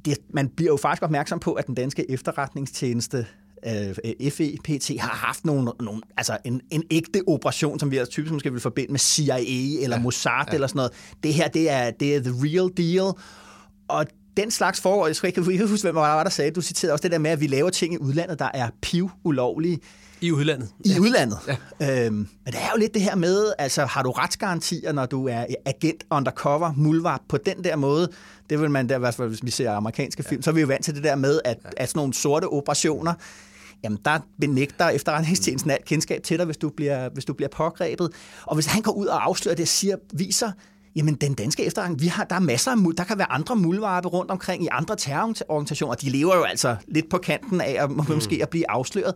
[0.05, 3.27] det, man bliver jo faktisk opmærksom på, at den danske efterretningstjeneste
[3.67, 8.33] øh, FEPT har haft nogle, nogle, altså en, en ægte operation, som vi altså typisk
[8.33, 10.53] måske vil forbinde med CIA eller ja, Mossad ja.
[10.53, 10.91] eller sådan noget.
[11.23, 13.13] Det her, det er, det er the real deal.
[13.87, 14.05] Og
[14.37, 17.11] den slags forhold, jeg skal ikke huske, hvem var der sagde, du citerede også det
[17.11, 19.79] der med, at vi laver ting i udlandet, der er piv ulovlige.
[20.21, 20.69] I udlandet.
[20.85, 20.99] I ja.
[20.99, 21.37] udlandet.
[21.79, 22.05] Ja.
[22.05, 25.27] Øhm, men det er jo lidt det her med, altså har du retsgarantier, når du
[25.27, 28.09] er agent undercover, mulvar på den der måde?
[28.49, 30.43] Det vil man der, i hvert fald hvis vi ser amerikanske film, ja.
[30.43, 31.69] så er vi jo vant til det der med, at, ja.
[31.77, 33.13] at sådan nogle sorte operationer,
[33.83, 38.11] jamen der benægter efterretningstjenesten alt kendskab til dig, hvis du bliver, hvis du bliver pågrebet.
[38.45, 40.51] Og hvis han går ud og afslører det, siger, viser,
[40.97, 44.07] Jamen, den danske efterretning, vi har, der er masser af, der kan være andre muldvarpe
[44.07, 45.95] rundt omkring i andre terrororganisationer.
[45.95, 48.05] De lever jo altså lidt på kanten af at, mm.
[48.09, 49.13] måske at blive afsløret.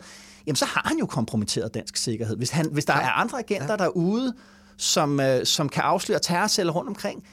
[0.47, 2.37] Jamen, så har han jo kompromitteret dansk sikkerhed.
[2.37, 3.01] Hvis, han, hvis der ja.
[3.01, 3.83] er andre agenter ja.
[3.83, 4.33] derude,
[4.77, 7.23] som, øh, som kan afsløre terrorceller rundt omkring,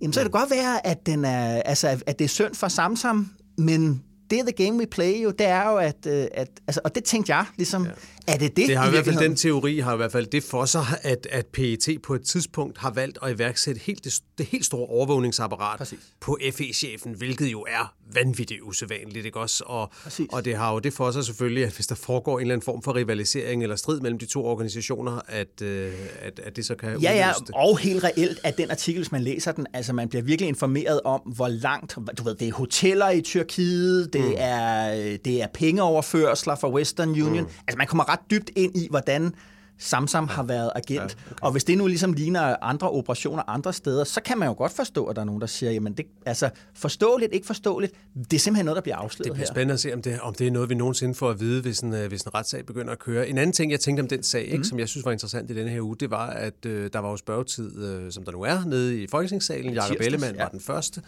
[0.00, 2.68] jamen, så kan det godt være, at, den er, altså, at det er synd for
[2.68, 6.48] Samsam, men det er the game we play jo, det er jo, at, øh, at
[6.66, 7.90] altså, og det tænkte jeg ligesom, ja.
[8.26, 10.26] er det det Det har i, i hvert fald, den teori har i hvert fald
[10.26, 14.20] det for sig, at, at PET på et tidspunkt har valgt at iværksætte helt det,
[14.38, 15.98] det helt store overvågningsapparat Præcis.
[16.20, 19.64] på FE-chefen, hvilket jo er vanvittigt usædvanligt, ikke også?
[19.66, 19.90] Og,
[20.32, 22.64] og det har jo det for sig selvfølgelig, at hvis der foregår en eller anden
[22.64, 25.92] form for rivalisering eller strid mellem de to organisationer, at, øh,
[26.22, 27.50] at, at det så kan Ja, ja, det.
[27.54, 31.00] og helt reelt, at den artikel, hvis man læser den, altså man bliver virkelig informeret
[31.04, 34.34] om, hvor langt, du ved, det er hoteller i Tyrkiet, det, mm.
[34.36, 37.40] er, det er pengeoverførsler fra Western Union.
[37.40, 37.50] Mm.
[37.66, 39.34] Altså man kommer ret dybt ind i, hvordan
[39.78, 40.98] Samsam har været agent.
[40.98, 41.40] Ja, okay.
[41.42, 44.72] Og hvis det nu ligesom ligner andre operationer andre steder, så kan man jo godt
[44.72, 47.92] forstå, at der er nogen, der siger, jamen det, altså forståeligt, ikke forståeligt,
[48.30, 49.54] det er simpelthen noget, der bliver afsløret Det bliver her.
[49.54, 51.80] spændende at se, om det, om det er noget, vi nogensinde får at vide, hvis
[51.80, 53.28] en, øh, hvis en retssag begynder at køre.
[53.28, 54.64] En anden ting, jeg tænkte om den sag, ikke, mm.
[54.64, 57.10] som jeg synes var interessant i denne her uge, det var, at øh, der var
[57.10, 59.74] jo spørgetid, øh, som der nu er, nede i Folketingssalen.
[59.74, 60.42] Jakob Ellemann ja.
[60.42, 61.02] var den første.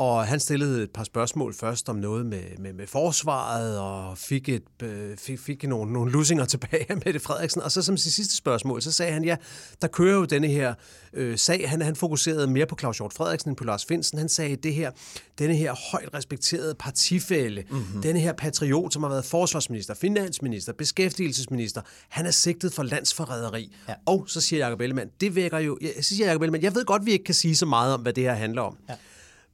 [0.00, 4.48] Og han stillede et par spørgsmål først om noget med, med, med forsvaret, og fik,
[4.48, 7.62] et, øh, fik, fik nogle, nogle lusinger tilbage af Mette Frederiksen.
[7.62, 9.36] Og så som sit sidste spørgsmål, så sagde han, ja,
[9.82, 10.74] der kører jo denne her
[11.12, 11.70] øh, sag.
[11.70, 14.18] Han, han fokuserede mere på Claus Hjort Frederiksen end på Lars Finsen.
[14.18, 14.90] Han sagde, det her,
[15.38, 18.02] denne her højt respekterede partifælle, mm-hmm.
[18.02, 23.76] denne her patriot, som har været forsvarsminister, finansminister, beskæftigelsesminister, han er sigtet for landsforræderi.
[23.88, 23.94] Ja.
[24.06, 27.06] Og så siger Jacob Ellemann, det vækker jo, så siger Jacob Ellemann, jeg ved godt,
[27.06, 28.76] vi ikke kan sige så meget om, hvad det her handler om.
[28.88, 28.94] Ja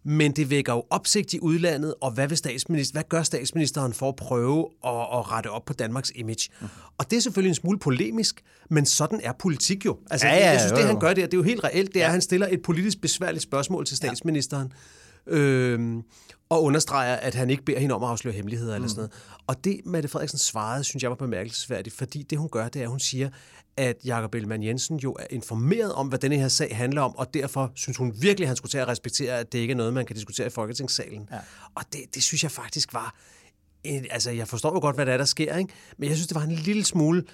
[0.09, 4.09] men det vækker jo opsigt i udlandet, og hvad, vil statsminister, hvad gør statsministeren for
[4.09, 6.49] at prøve at, at rette op på Danmarks image?
[6.61, 6.67] Mm.
[6.99, 9.99] Og det er selvfølgelig en smule polemisk, men sådan er politik jo.
[10.11, 10.81] Altså, ja, ja, jeg synes, jo, jo.
[10.81, 12.07] det han gør der, det er jo helt reelt, det er, ja.
[12.07, 14.73] at han stiller et politisk besværligt spørgsmål til statsministeren.
[15.27, 15.37] Ja.
[15.37, 16.03] Øhm,
[16.49, 18.75] og understreger, at han ikke beder hende om at afsløre hemmeligheder mm.
[18.75, 19.13] eller sådan noget.
[19.47, 22.85] Og det, Mette Frederiksen svarede, synes jeg var bemærkelsesværdigt, fordi det, hun gør, det er,
[22.85, 23.29] at hun siger,
[23.77, 27.35] at Jakob Ellemann Jensen jo er informeret om, hvad denne her sag handler om, og
[27.35, 29.95] derfor synes hun virkelig, at han skulle til at respektere, at det ikke er noget,
[29.95, 31.29] man kan diskutere i Folketingssalen.
[31.33, 31.39] Ja.
[31.75, 33.15] Og det, det synes jeg faktisk var...
[33.85, 35.73] En, altså, jeg forstår jo godt, hvad der er, der sker, ikke?
[35.99, 37.25] men jeg synes, det var en lille smule,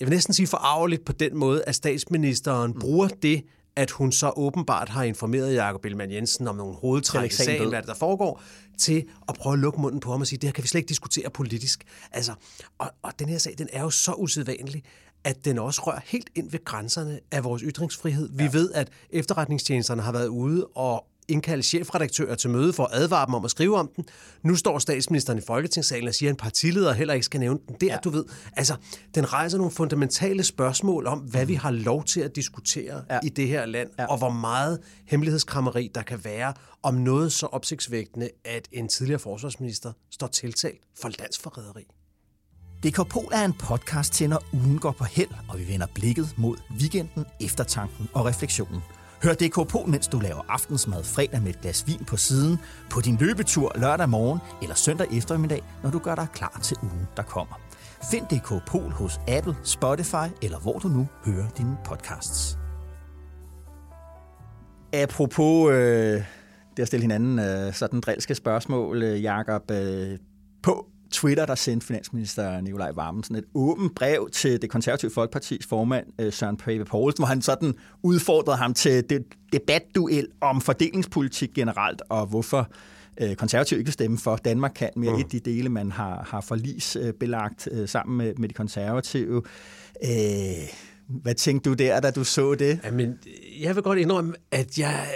[0.00, 2.80] jeg vil næsten sige forarveligt på den måde, at statsministeren mm.
[2.80, 3.42] bruger det,
[3.76, 7.82] at hun så åbenbart har informeret Jakob Ellemann Jensen om nogle hovedtræk i sagen, hvad
[7.82, 8.42] der foregår,
[8.78, 10.78] til at prøve at lukke munden på ham og sige, det her kan vi slet
[10.78, 11.84] ikke diskutere politisk.
[12.12, 12.34] Altså,
[12.78, 14.84] og, og den her sag, den er jo så usædvanlig,
[15.24, 18.28] at den også rører helt ind ved grænserne af vores ytringsfrihed.
[18.32, 18.50] Vi ja.
[18.52, 23.34] ved, at efterretningstjenesterne har været ude og indkalde chefredaktører til møde for at advare dem
[23.34, 24.04] om at skrive om den.
[24.42, 27.76] Nu står statsministeren i Folketingssalen og siger, at en partileder heller ikke skal nævne den.
[27.80, 27.98] Det er, ja.
[28.04, 28.24] du ved,
[28.56, 28.76] altså,
[29.14, 33.18] den rejser nogle fundamentale spørgsmål om, hvad vi har lov til at diskutere ja.
[33.22, 34.06] i det her land, ja.
[34.06, 39.92] og hvor meget hemmelighedskrammeri der kan være om noget så opsigtsvægtende, at en tidligere forsvarsminister
[40.10, 41.84] står tiltalt for landsforræderi.
[42.82, 46.56] Dekopol er en podcast til, når ugen går på held, og vi vender blikket mod
[46.80, 48.80] weekenden, eftertanken og refleksionen.
[49.22, 52.58] Hør DK mens du laver aftensmad fredag med et glas vin på siden,
[52.90, 57.06] på din løbetur lørdag morgen eller søndag eftermiddag, når du gør dig klar til ugen,
[57.16, 57.60] der kommer.
[58.10, 62.58] Find DK hos Apple, Spotify eller hvor du nu hører dine podcasts.
[64.92, 66.22] Apropos øh,
[66.76, 70.18] det at stille hinanden øh, sådan drilske spørgsmål, øh, Jakob, øh,
[70.62, 76.06] på Twitter, der sendte finansminister Nikolaj Vammen et åbent brev til det konservative folkepartis formand,
[76.18, 82.02] øh, Søren Pape Poulsen, hvor han sådan udfordrede ham til det debatduel om fordelingspolitik generelt,
[82.08, 82.70] og hvorfor
[83.20, 84.36] øh, konservative ikke vil stemme for.
[84.36, 85.20] Danmark kan mere mm.
[85.20, 89.42] et de dele, man har, har forlis øh, belagt sammen med, med de konservative.
[90.04, 90.10] Øh,
[91.22, 92.80] hvad tænkte du der, da du så det?
[92.84, 93.18] Jamen,
[93.60, 95.06] jeg vil godt indrømme, at jeg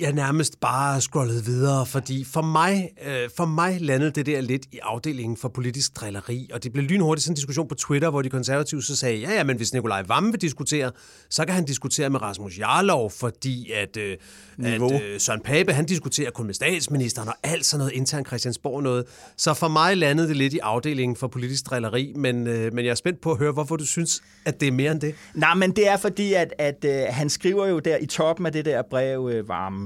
[0.00, 4.66] jeg nærmest bare scrollede videre, fordi for mig, øh, for mig landede det der lidt
[4.72, 8.22] i afdelingen for politisk drilleri, og det blev lynhurtigt sådan en diskussion på Twitter, hvor
[8.22, 10.90] de konservative så sagde, ja, ja, men hvis Nikolaj Vammen vil diskutere,
[11.30, 14.16] så kan han diskutere med Rasmus Jarlov, fordi at, øh,
[14.64, 18.82] at øh, Søren Pape, han diskuterer kun med statsministeren, og alt sådan noget intern Christiansborg
[18.82, 19.04] noget.
[19.36, 22.90] Så for mig landede det lidt i afdelingen for politisk drilleri, men, øh, men jeg
[22.90, 25.14] er spændt på at høre, hvorfor du synes, at det er mere end det.
[25.34, 28.52] Nej, men det er fordi, at, at øh, han skriver jo der i toppen af
[28.52, 29.85] det der brev, øh, Varme,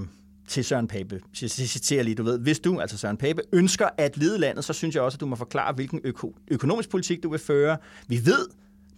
[0.50, 1.20] til Søren Pape.
[1.42, 4.72] Jeg citerer lige, du ved, hvis du, altså Søren Pape, ønsker at lede landet, så
[4.72, 7.76] synes jeg også, at du må forklare, hvilken øko- økonomisk politik du vil føre.
[8.08, 8.46] Vi ved,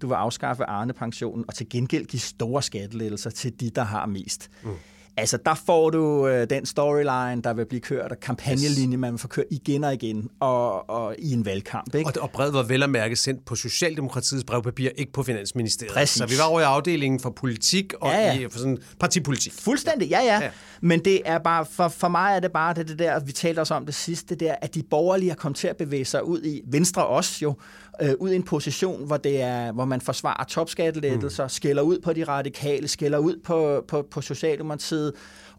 [0.03, 4.51] du vil afskaffe Arne-pensionen og til gengæld give store skattelettelser til de, der har mest.
[4.63, 4.71] Mm.
[5.17, 9.29] Altså, der får du øh, den storyline, der vil blive kørt, og kampagnelinje, man får
[9.29, 11.95] kørt igen og igen, og, og i en valgkamp.
[11.95, 12.11] Ikke?
[12.11, 15.95] Og, og brevet var vel at mærke sendt på Socialdemokratiets brevpapir, ikke på Finansministeriet.
[15.95, 16.19] Præcis.
[16.19, 18.39] Så vi var over i afdelingen for politik og ja, ja.
[18.39, 19.53] I, for sådan partipolitik.
[19.53, 20.39] Fuldstændig, ja, ja.
[20.43, 20.51] ja.
[20.81, 23.61] Men det er bare, for, for mig er det bare det, det der, vi talte
[23.61, 26.43] også om det sidste, der, at de borgerlige har kommet til at bevæge sig ud
[26.43, 27.55] i, Venstre også jo,
[28.03, 31.49] øh, ud i en position, hvor, det er, hvor man forsvarer topskattelettelser, mm.
[31.49, 35.02] skælder ud på de radikale, skælder ud på, på, på Socialdemokratiet,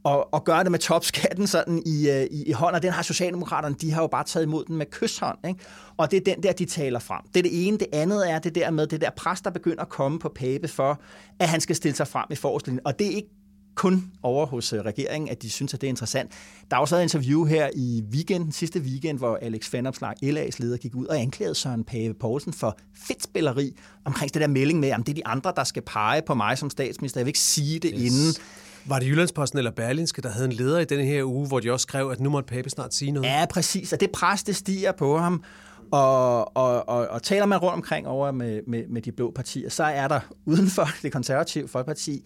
[0.04, 3.02] og, og gøre det med topskatten sådan i, øh, i, i hånd, og den har
[3.02, 5.60] Socialdemokraterne, de har jo bare taget imod den med kysshånd, ikke?
[5.98, 7.22] og det er den der, de taler frem.
[7.34, 7.78] Det er det ene.
[7.78, 10.68] Det andet er det der med det der pres, der begynder at komme på Pape
[10.68, 11.02] for,
[11.40, 13.30] at han skal stille sig frem i forårslinjen, og det er ikke
[13.76, 16.32] kun over hos øh, regeringen, at de synes, at det er interessant.
[16.72, 20.78] Der er også et interview her i weekenden, sidste weekend, hvor Alex Vanopslag, LA's leder,
[20.78, 22.78] gik ud og anklagede Søren Pave Poulsen for
[23.08, 23.76] fedtspilleri
[24.06, 26.58] omkring det der melding med, at det er de andre, der skal pege på mig
[26.58, 27.20] som statsminister.
[27.20, 28.02] Jeg vil ikke sige det yes.
[28.02, 28.36] inden.
[28.86, 31.72] Var det Jyllandsposten eller Berlinske, der havde en leder i denne her uge, hvor de
[31.72, 33.28] også skrev, at nu måtte Pape snart sige noget?
[33.30, 33.94] Ja, præcis.
[33.94, 35.44] Og det pres, det stiger på ham.
[35.92, 39.70] Og, og, og, og taler man rundt omkring over med, med, med de blå partier,
[39.70, 42.26] så er der uden for det konservative folkeparti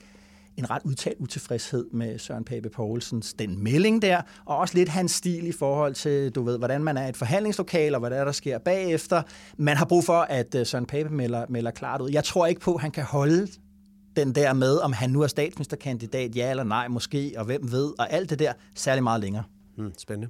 [0.57, 5.11] en ret udtalt utilfredshed med Søren Pape Poulsens den melding der, og også lidt hans
[5.11, 8.25] stil i forhold til, du ved, hvordan man er et forhandlingslokal, og hvad der, er,
[8.25, 9.21] der sker bagefter.
[9.57, 12.09] Man har brug for, at øh, Søren Pape melder, melder klart ud.
[12.09, 13.47] Jeg tror ikke på, at han kan holde
[14.17, 17.93] den der med, om han nu er statsministerkandidat, ja eller nej, måske, og hvem ved,
[17.99, 19.43] og alt det der, særlig meget længere.
[19.77, 20.29] Hmm, spændende.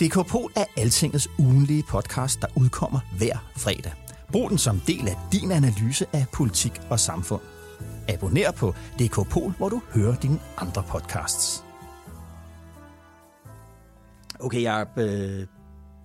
[0.00, 3.92] DK Pol er Altingets ugenlige podcast, der udkommer hver fredag.
[4.32, 7.40] Brug den som del af din analyse af politik og samfund.
[8.08, 11.64] Abonner på DK Pol, hvor du hører dine andre podcasts.
[14.40, 15.46] Okay, jeg, øh,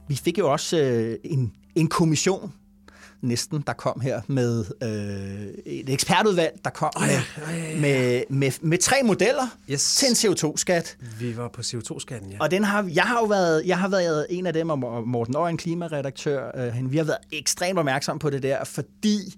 [0.08, 2.54] vi fik jo også øh, en, en kommission
[3.22, 7.22] næsten, der kom her med øh, et ekspertudvalg, der kom oh, ja.
[7.48, 7.80] med, ja, ja, ja.
[7.80, 9.96] Med, med, med tre modeller yes.
[9.96, 10.98] til en CO2-skat.
[11.20, 12.38] Vi var på CO2-skatten, ja.
[12.40, 15.36] Og den har, jeg har jo været, jeg har været en af dem, og Morten
[15.36, 19.36] Øjen, klimaredaktør, øh, vi har været ekstremt opmærksom på det der, fordi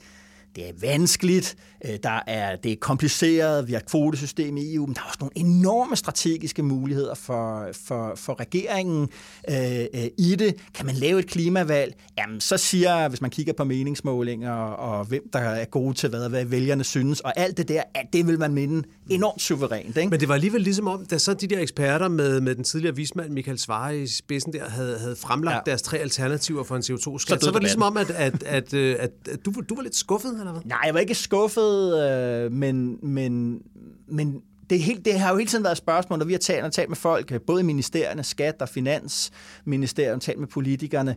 [0.56, 4.96] det er vanskeligt, øh, der er, det er kompliceret, vi har kvotesystem i EU, men
[4.96, 9.10] der er også nogle enorme strategiske muligheder for, for, for regeringen
[9.50, 10.56] øh, øh, i det.
[10.74, 11.96] Kan man lave et klimavalg?
[12.18, 16.10] Jamen, så siger, hvis man kigger på meningsmålinger og, og hvem der er gode til
[16.10, 19.98] hvad, hvad vælgerne synes, og alt det der, at det vil man minde enormt suverænt.
[19.98, 20.10] Ikke?
[20.10, 22.96] Men det var alligevel ligesom om, da så de der eksperter med, med den tidligere
[22.96, 25.72] vismand Michael Svare i spidsen der havde, havde fremlagt ja.
[25.72, 28.74] deres tre alternativer for en CO2-skat, så, så var det ligesom om, at, at, at,
[28.74, 30.62] at, at, at du, du var lidt skuffet, eller hvad?
[30.66, 33.62] Nej, jeg var ikke skuffet, øh, men, men,
[34.08, 36.40] men det, er helt, det har jo hele tiden været et spørgsmål, når vi har
[36.40, 41.16] talt, og talt med folk, øh, både i ministerierne, skat og finansministeriet, talt med politikerne.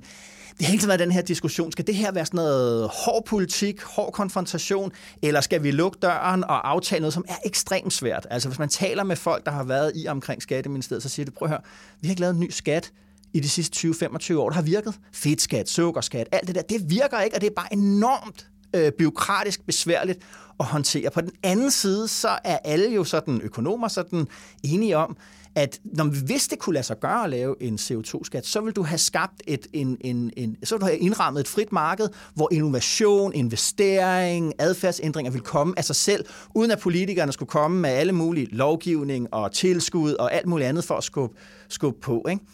[0.58, 1.72] Det har hele tiden været den her diskussion.
[1.72, 6.44] Skal det her være sådan noget hård politik, hård konfrontation, eller skal vi lukke døren
[6.44, 8.26] og aftale noget, som er ekstremt svært?
[8.30, 11.30] Altså hvis man taler med folk, der har været i omkring Skatteministeriet, så siger de,
[11.30, 11.60] prøv at høre,
[12.00, 12.92] vi har ikke lavet en ny skat
[13.32, 14.94] i de sidste 20-25 år, der har virket.
[15.12, 19.66] Fedtskat, sukkerskat, alt det der, det virker ikke, og det er bare enormt øh, byråkratisk
[19.66, 20.18] besværligt
[20.60, 21.10] at håndtere.
[21.10, 24.28] På den anden side, så er alle jo sådan økonomer sådan
[24.62, 25.16] enige om,
[25.56, 28.72] at når vi hvis det kunne lade sig gøre at lave en CO2-skat, så vil
[28.72, 32.08] du have skabt et, en, en, en, så vil du have indrammet et frit marked,
[32.34, 37.90] hvor innovation, investering, adfærdsændringer vil komme af sig selv, uden at politikerne skulle komme med
[37.90, 41.36] alle mulige lovgivning og tilskud og alt muligt andet for at skubbe,
[41.68, 42.26] skubbe på.
[42.30, 42.44] Ikke?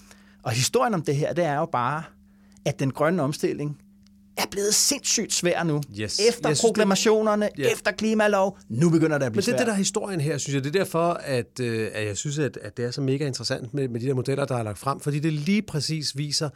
[0.43, 2.03] Og historien om det her, det er jo bare,
[2.65, 3.79] at den grønne omstilling,
[4.37, 5.83] er blevet sindssygt svær nu.
[6.01, 6.21] Yes.
[6.29, 7.73] Efter jeg proklamationerne, det, yeah.
[7.73, 10.39] efter klimalov, nu begynder det at blive Men det er det, der er historien her,
[10.39, 10.65] synes jeg.
[10.65, 13.75] Det er derfor, at, øh, at jeg synes, at, at det er så mega interessant
[13.75, 16.51] med, med de der modeller, der er lagt frem, fordi det lige præcis viser,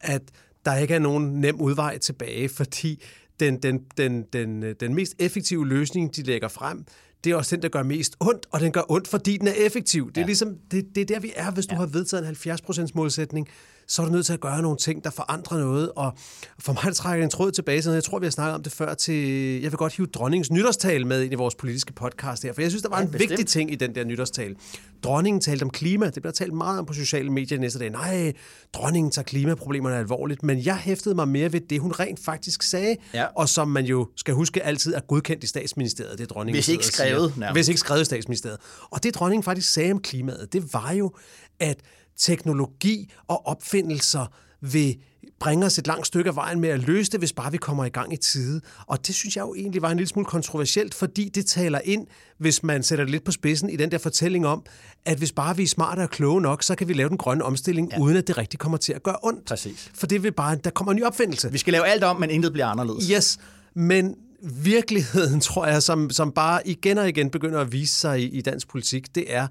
[0.00, 0.22] at
[0.64, 3.02] der ikke er nogen nem udvej tilbage, fordi
[3.40, 6.84] den, den, den, den, den mest effektive løsning, de lægger frem,
[7.24, 9.52] det er også den, der gør mest ondt, og den gør ondt, fordi den er
[9.52, 10.08] effektiv.
[10.08, 10.26] Det er ja.
[10.26, 11.78] ligesom, det, det er der, vi er, hvis du ja.
[11.78, 13.48] har vedtaget en 70% målsætning
[13.86, 15.92] så er du nødt til at gøre nogle ting, der forandrer noget.
[15.96, 16.12] Og
[16.58, 18.94] for mig trækker en tråd tilbage, så jeg tror, vi har snakket om det før,
[18.94, 19.14] til,
[19.62, 22.70] jeg vil godt hive dronningens nytårstal med ind i vores politiske podcast her, for jeg
[22.70, 23.30] synes, der var ja, en bestemt.
[23.30, 24.56] vigtig ting i den der nytårstal.
[25.02, 27.90] Dronningen talte om klima, det bliver talt meget om på sociale medier næste dag.
[27.90, 28.32] Nej,
[28.72, 32.96] dronningen tager klimaproblemerne alvorligt, men jeg hæftede mig mere ved det, hun rent faktisk sagde,
[33.14, 33.24] ja.
[33.36, 36.18] og som man jo skal huske altid er godkendt i statsministeriet.
[36.18, 36.56] Det er dronningen.
[36.56, 37.32] Hvis ikke skrevet.
[37.52, 38.58] Hvis ikke skrevet i statsministeriet.
[38.90, 41.12] Og det dronningen faktisk sagde om klimaet, det var jo,
[41.60, 41.76] at
[42.18, 44.26] teknologi og opfindelser
[44.60, 44.96] vil
[45.40, 47.84] bringe os et langt stykke af vejen med at løse det, hvis bare vi kommer
[47.84, 48.60] i gang i tide.
[48.86, 52.06] Og det synes jeg jo egentlig var en lille smule kontroversielt, fordi det taler ind,
[52.38, 54.64] hvis man sætter det lidt på spidsen, i den der fortælling om,
[55.04, 57.44] at hvis bare vi er smarte og kloge nok, så kan vi lave den grønne
[57.44, 58.00] omstilling, ja.
[58.00, 59.44] uden at det rigtig kommer til at gøre ondt.
[59.44, 59.90] Præcis.
[59.94, 61.52] For det vil bare, der kommer en ny opfindelse.
[61.52, 63.08] Vi skal lave alt om, men intet bliver anderledes.
[63.08, 63.38] Yes,
[63.74, 68.28] men virkeligheden, tror jeg, som, som bare igen og igen begynder at vise sig i,
[68.28, 69.46] i dansk politik, det er,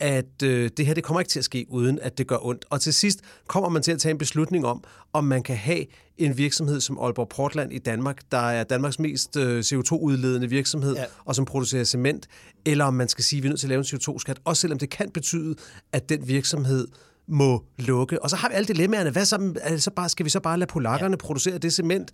[0.00, 2.64] at øh, det her det kommer ikke til at ske, uden at det gør ondt.
[2.70, 5.84] Og til sidst kommer man til at tage en beslutning om, om man kan have
[6.18, 11.04] en virksomhed som Aalborg Portland i Danmark, der er Danmarks mest øh, CO2-udledende virksomhed, ja.
[11.24, 12.26] og som producerer cement,
[12.64, 14.60] eller om man skal sige, at vi er nødt til at lave en CO2-skat, også
[14.60, 15.54] selvom det kan betyde,
[15.92, 16.88] at den virksomhed
[17.28, 18.22] må lukke.
[18.22, 19.10] Og så har vi alle dilemmaerne.
[19.10, 21.16] Hvad så, altså bare, skal vi så bare lade polakkerne ja.
[21.16, 22.12] producere det cement?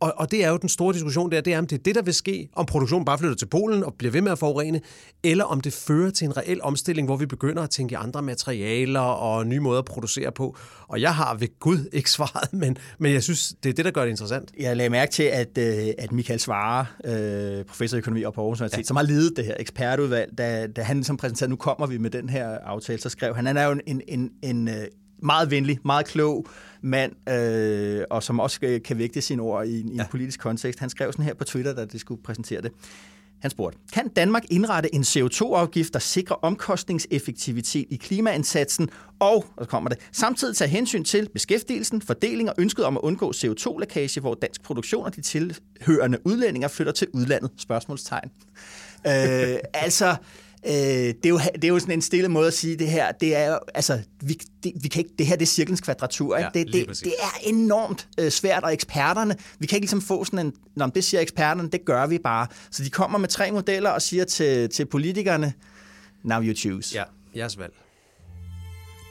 [0.00, 1.94] Og, og det er jo den store diskussion der, det er, om det er det,
[1.94, 4.80] der vil ske, om produktionen bare flytter til Polen og bliver ved med at forurene,
[5.24, 9.00] eller om det fører til en reel omstilling, hvor vi begynder at tænke andre materialer
[9.00, 10.56] og nye måder at producere på.
[10.88, 13.90] Og jeg har ved Gud ikke svaret, men, men jeg synes, det er det, der
[13.90, 14.52] gør det interessant.
[14.60, 18.60] Jeg lagde mærke til, at, øh, at Michael Svare, øh, professor i økonomi på Aarhus
[18.60, 18.84] Universitet, ja.
[18.84, 22.10] som har ledet det her ekspertudvalg, da, da han som præsenterede, nu kommer vi med
[22.10, 24.86] den her aftale, så skrev han, han er jo en, en, en, en øh,
[25.22, 26.46] meget venlig, meget klog
[26.80, 30.06] mand, øh, og som også kan vægte sine ord i, i en ja.
[30.10, 30.80] politisk kontekst.
[30.80, 32.72] Han skrev sådan her på Twitter, da de skulle præsentere det.
[33.38, 39.68] Han spurgte, kan Danmark indrette en CO2-afgift, der sikrer omkostningseffektivitet i klimaindsatsen, og, og så
[39.68, 44.34] kommer det, samtidig tage hensyn til beskæftigelsen, fordeling og ønsket om at undgå CO2-lækage, hvor
[44.34, 47.50] dansk produktion og de tilhørende udlændinger flytter til udlandet?
[47.56, 48.30] Spørgsmålstegn.
[49.06, 49.12] øh,
[49.74, 50.16] altså,
[50.66, 53.12] Øh, det, er jo, det er jo sådan en stille måde at sige det her.
[53.12, 56.36] Det er jo, altså, vi, det, vi kan ikke, det her det er cirklens kvadratur.
[56.36, 56.50] Ikke?
[56.54, 60.24] Ja, det, det, det er enormt øh, svært, og eksperterne, vi kan ikke ligesom få
[60.24, 62.46] sådan en, Nå, det siger eksperterne, det gør vi bare.
[62.70, 65.52] Så de kommer med tre modeller og siger til, til politikerne,
[66.24, 66.96] now you choose.
[66.98, 67.04] Ja,
[67.36, 67.72] jeres valg.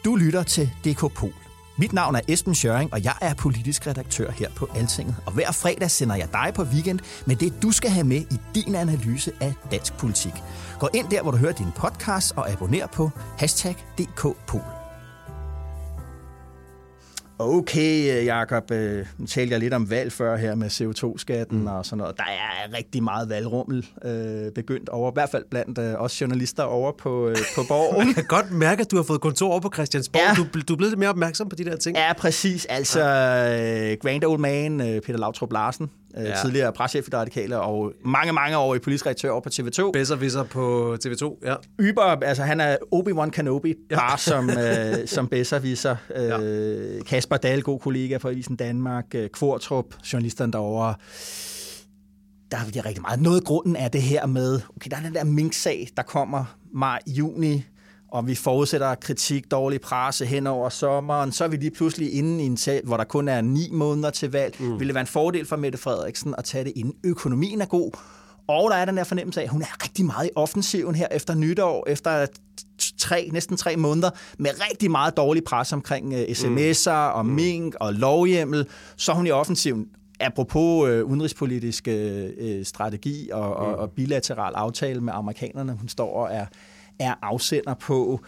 [0.05, 1.47] Du lytter til DK Pol.
[1.80, 5.15] Mit navn er Esben Schøring, og jeg er politisk redaktør her på Altinget.
[5.25, 8.39] Og hver fredag sender jeg dig på weekend med det, du skal have med i
[8.55, 10.34] din analyse af dansk politik.
[10.80, 14.76] Gå ind der, hvor du hører din podcast, og abonner på hashtag DKPol.
[17.39, 21.67] Okay, Jacob, øh, nu talte jeg lidt om valg før her med CO2-skatten mm.
[21.67, 22.17] og sådan noget.
[22.17, 26.63] Der er rigtig meget valgrummel øh, begyndt over, i hvert fald blandt øh, os journalister
[26.63, 28.07] over på, øh, på borgen.
[28.07, 30.21] Jeg kan godt mærke, at du har fået kontor over på Christiansborg.
[30.21, 30.33] Ja.
[30.35, 31.97] Du, du er blevet lidt mere opmærksom på de der ting.
[31.97, 32.65] Ja, præcis.
[32.65, 33.95] Altså, ja.
[33.95, 36.36] Grand Old Man, øh, Peter Lautrup Larsen, øh, ja.
[36.41, 39.91] tidligere preschef i Det Radikale, og mange, mange år i politisk redaktør over på TV2.
[39.91, 41.55] Bedser viser på TV2, ja.
[41.80, 43.95] Yber, altså han er Obi-Wan Kenobi, ja.
[43.95, 45.30] bare som, øh, som
[45.61, 45.95] viser.
[46.15, 47.03] Øh, ja.
[47.03, 49.05] Kasper Dahl, god kollega på Avisen Danmark.
[49.15, 50.95] Øh, Kvartrup, journalisterne derovre
[52.51, 53.22] der er rigtig meget.
[53.22, 56.57] Noget af grunden er det her med, okay, der er den der mink-sag, der kommer
[56.74, 57.63] maj-juni
[58.12, 62.43] og vi forudsætter kritik, dårlig presse hen over sommeren, så er vi lige pludselig inde
[62.43, 64.55] i en sag, hvor der kun er ni måneder til valg.
[64.60, 64.80] Mm.
[64.80, 67.91] Vil det være en fordel for Mette Frederiksen at tage det inden økonomien er god?
[68.47, 71.08] Og der er den der fornemmelse af, at hun er rigtig meget i offensiven her
[71.12, 72.26] efter nytår, efter
[72.97, 77.32] tre, næsten tre måneder, med rigtig meget dårlig pres omkring uh, sms'er og mm.
[77.32, 78.66] mink og lovhjemmel,
[78.97, 79.88] så er hun i offensiven
[80.20, 83.66] apropos øh, udenrigspolitisk øh, strategi og, mm.
[83.66, 86.45] og, og bilateral aftale med amerikanerne, hun står og er
[87.00, 88.22] er afsender på.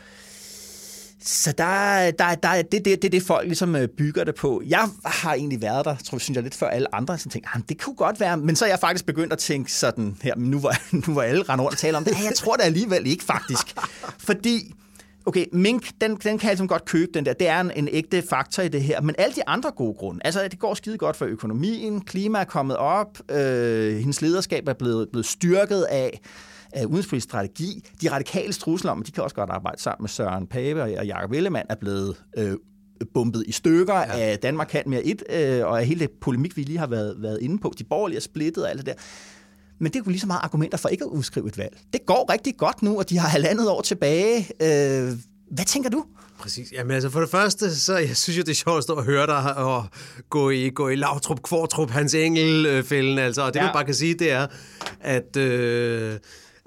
[1.22, 4.62] Så der, der, der, det, det, det er det, folk ligesom øh, bygger det på.
[4.68, 7.18] Jeg har egentlig været der, tror, synes jeg, lidt før alle andre.
[7.18, 8.38] Så tænkte, ah, det kunne godt være.
[8.38, 11.44] Men så er jeg faktisk begyndt at tænke sådan her, nu var, nu var alle
[11.44, 12.12] rende rundt og tale om det.
[12.12, 13.76] ja, jeg tror det alligevel ikke, faktisk.
[14.18, 14.74] Fordi,
[15.26, 17.34] okay, mink, den, den kan jeg ligesom godt købe, den der.
[17.34, 19.02] Det er en, en ægte faktor i det her.
[19.02, 22.44] Men alle de andre gode grunde, altså det går skide godt for økonomien, klima er
[22.44, 26.22] kommet op, øh, hendes lederskab er blevet, blevet styrket af
[26.74, 27.84] af udenrigspolitisk strategi.
[28.02, 31.06] De radikale trusler om, at de kan også godt arbejde sammen med Søren Pape og
[31.06, 32.56] Jakob Ellemann, er blevet øh,
[33.14, 34.20] bumpet i stykker ja.
[34.20, 37.16] af Danmark kan mere et, øh, og af hele det polemik, vi lige har været,
[37.18, 37.74] været inde på.
[37.78, 38.94] De borgerlige er splittet og alt det der.
[39.80, 41.78] Men det er jo lige så meget argumenter for ikke at udskrive et valg.
[41.94, 44.38] Det går rigtig godt nu, og de har halvandet år tilbage.
[44.38, 45.12] Øh,
[45.52, 46.06] hvad tænker du?
[46.40, 46.72] Præcis.
[46.72, 49.04] Jamen altså for det første, så jeg synes jo, det er sjovt at stå og
[49.04, 49.86] høre dig og
[50.30, 53.18] gå i, gå i Lautrup, Kvartrup, Hans Engel-fælden.
[53.18, 53.42] Altså.
[53.42, 53.66] Og det, ja.
[53.66, 54.48] man bare kan sige, det er,
[55.00, 55.38] at...
[55.38, 56.18] Øh,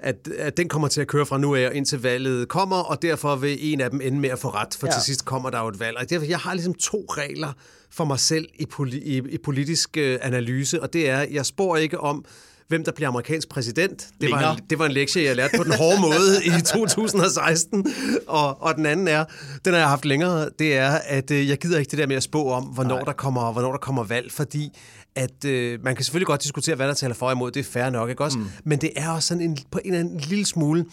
[0.03, 3.35] at, at den kommer til at køre fra nu af indtil valget kommer, og derfor
[3.35, 4.93] vil en af dem ende med at få ret, for ja.
[4.93, 5.97] til sidst kommer der jo et valg.
[5.97, 7.53] Og derfor, jeg har ligesom to regler
[7.91, 11.77] for mig selv i, poli, i, i politisk øh, analyse, og det er, jeg spår
[11.77, 12.25] ikke om,
[12.67, 14.07] hvem der bliver amerikansk præsident.
[14.21, 17.93] Det var, en, det var en lektie, jeg lærte på den hårde måde i 2016.
[18.27, 19.25] Og, og den anden er,
[19.65, 22.15] den har jeg haft længere, det er, at øh, jeg gider ikke det der med
[22.15, 24.69] at spå om, hvornår, der kommer, hvornår der kommer valg, fordi
[25.15, 27.63] at øh, man kan selvfølgelig godt diskutere, hvad der taler for og imod, det er
[27.63, 28.37] fair nok, ikke også?
[28.37, 28.45] Mm.
[28.63, 30.85] Men det er også sådan en, på en, en lille smule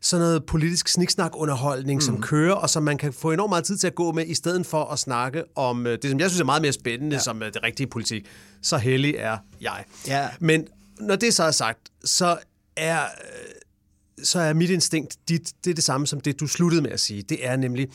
[0.00, 2.00] sådan noget politisk sniksnak-underholdning, mm.
[2.00, 4.34] som kører, og som man kan få enormt meget tid til at gå med, i
[4.34, 7.22] stedet for at snakke om øh, det, som jeg synes er meget mere spændende, ja.
[7.22, 8.26] som øh, det rigtige politik.
[8.62, 9.84] Så heldig er jeg.
[10.06, 10.28] Ja.
[10.40, 10.66] Men
[11.00, 12.38] når det så er sagt, så
[12.76, 16.82] er, øh, så er mit instinkt dit, det er det samme som det, du sluttede
[16.82, 17.22] med at sige.
[17.22, 17.88] Det er nemlig,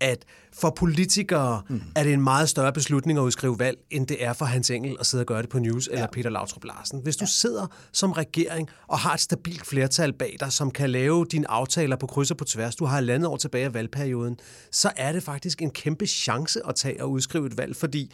[0.00, 1.82] at for politikere mm.
[1.96, 4.96] er det en meget større beslutning at udskrive valg, end det er for Hans Engel
[5.00, 5.92] at sidde og gøre det på News ja.
[5.92, 7.00] eller Peter Lautrup Larsen.
[7.02, 7.26] Hvis du ja.
[7.26, 11.96] sidder som regering og har et stabilt flertal bag dig, som kan lave dine aftaler
[11.96, 14.36] på kryds og på tværs, du har landet år tilbage af valgperioden,
[14.72, 18.12] så er det faktisk en kæmpe chance at tage og udskrive et valg, fordi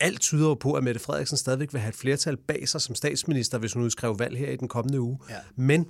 [0.00, 3.58] alt tyder på, at Mette Frederiksen stadigvæk vil have et flertal bag sig som statsminister,
[3.58, 5.18] hvis hun udskriver valg her i den kommende uge.
[5.30, 5.34] Ja.
[5.56, 5.86] Men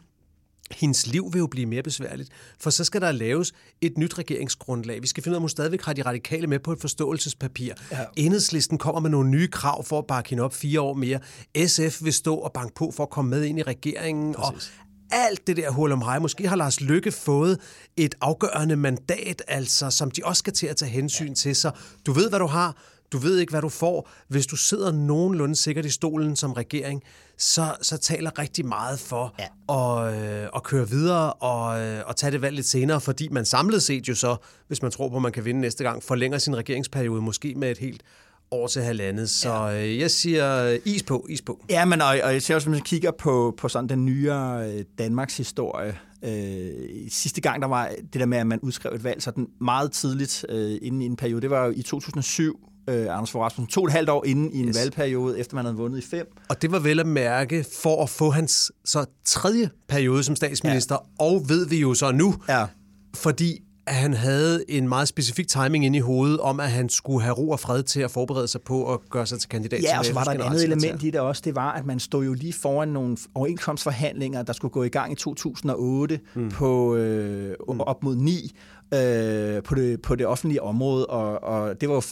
[0.71, 5.03] hendes liv vil jo blive mere besværligt, for så skal der laves et nyt regeringsgrundlag.
[5.03, 7.73] Vi skal finde ud af, om hun stadigvæk har de radikale med på et forståelsespapir.
[7.93, 7.99] Ja.
[8.17, 11.21] Enhedslisten kommer med nogle nye krav for at bakke hende op fire år mere.
[11.67, 14.35] SF vil stå og banke på for at komme med ind i regeringen.
[14.35, 14.73] Præcis.
[14.79, 16.19] Og alt det der hul om hej.
[16.19, 17.61] Måske har Lars Lykke fået
[17.97, 21.35] et afgørende mandat, altså, som de også skal til at tage hensyn ja.
[21.35, 21.57] til.
[21.57, 21.71] Så
[22.07, 22.77] du ved, hvad du har.
[23.13, 24.11] Du ved ikke, hvad du får.
[24.29, 27.03] Hvis du sidder nogenlunde sikkert i stolen som regering,
[27.39, 29.75] så, så taler rigtig meget for ja.
[29.75, 33.45] at, øh, at køre videre og, øh, og tage det valg lidt senere, fordi man
[33.45, 34.37] samlet set jo så,
[34.67, 37.71] hvis man tror på, at man kan vinde næste gang, forlænger sin regeringsperiode måske med
[37.71, 38.03] et helt
[38.51, 39.31] år til halvandet.
[39.31, 39.87] Så ja.
[39.87, 41.65] øh, jeg siger is på, is på.
[41.71, 44.73] Ja, men og, og jeg ser også, hvis man kigger på, på sådan den nyere
[44.73, 46.71] øh, Danmarks historie, øh,
[47.09, 50.47] sidste gang, der var det der med, at man udskrev et valg sådan meget tidligt
[50.49, 53.81] øh, inden i en periode, det var jo i 2007, øh, Anders Fogh Rasmussen, to
[53.81, 54.77] og et halvt år inden i en yes.
[54.77, 56.27] valgperiode, efter man havde vundet i fem.
[56.49, 60.95] Og det var vel at mærke for at få hans så tredje periode som statsminister,
[61.21, 61.25] ja.
[61.25, 62.67] og ved vi jo så nu, ja.
[63.15, 67.23] fordi at han havde en meget specifik timing inde i hovedet om, at han skulle
[67.23, 69.83] have ro og fred til at forberede sig på at gøre sig til kandidat.
[69.83, 71.87] Ja, til og så var der et andet element i det også, det var, at
[71.87, 76.51] man stod jo lige foran nogle overenskomstforhandlinger, der skulle gå i gang i 2008 mm.
[76.51, 78.57] på øh, op mod 9
[78.95, 82.03] øh, på, det, på det offentlige område, og, og det var jo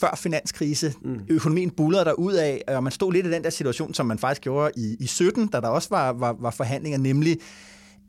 [0.00, 0.94] før finanskrise.
[1.02, 1.20] Mm.
[1.28, 4.18] Økonomien bullerede der ud af, og man stod lidt i den der situation, som man
[4.18, 7.38] faktisk gjorde i, i 17, da der også var, var, var forhandlinger, nemlig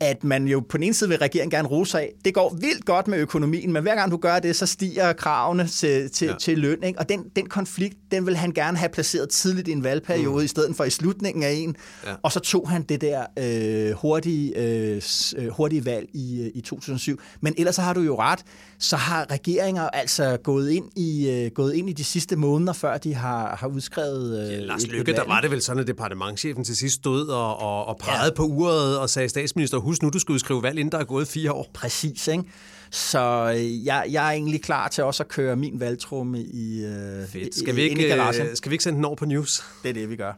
[0.00, 2.84] at man jo på den ene side vil regeringen gerne rose af, det går vildt
[2.84, 6.34] godt med økonomien, men hver gang du gør det, så stiger kravene til, til, ja.
[6.40, 6.82] til løn.
[6.82, 6.98] Ikke?
[6.98, 10.44] Og den, den konflikt, den vil han gerne have placeret tidligt i en valgperiode, mm.
[10.44, 11.76] i stedet for i slutningen af en.
[12.06, 12.14] Ja.
[12.22, 15.02] Og så tog han det der øh, hurtige, øh,
[15.36, 17.20] øh, hurtige valg i, øh, i 2007.
[17.40, 18.40] Men ellers så har du jo ret,
[18.78, 22.98] så har regeringer altså gået ind i, øh, gået ind i de sidste måneder, før
[22.98, 26.64] de har, har udskrevet øh, Ja, Lars Lykke, der var det vel sådan, at departementchefen
[26.64, 28.30] til sidst stod og, og, og pegede ja.
[28.36, 31.28] på uret og sagde, statsminister, husk nu, du skal udskrive valg, inden der er gået
[31.28, 31.70] fire år.
[31.74, 32.44] Præcis, ikke?
[32.90, 37.28] Så øh, jeg, jeg er egentlig klar til også at køre min valgtrumme i, øh,
[37.28, 37.56] Fedt.
[37.56, 39.62] i- Skal vi, i ikke, øh, skal vi ikke sende den over på news?
[39.82, 40.32] Det er det, vi gør.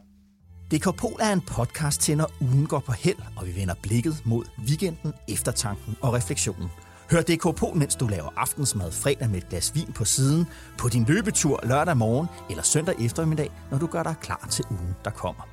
[0.71, 4.17] DK Pol er en podcast til, når ugen går på held, og vi vender blikket
[4.25, 6.67] mod weekenden, eftertanken og refleksionen.
[7.11, 10.45] Hør DK Pol, mens du laver aftensmad fredag med et glas vin på siden,
[10.77, 14.95] på din løbetur lørdag morgen eller søndag eftermiddag, når du gør dig klar til ugen,
[15.05, 15.43] der kommer.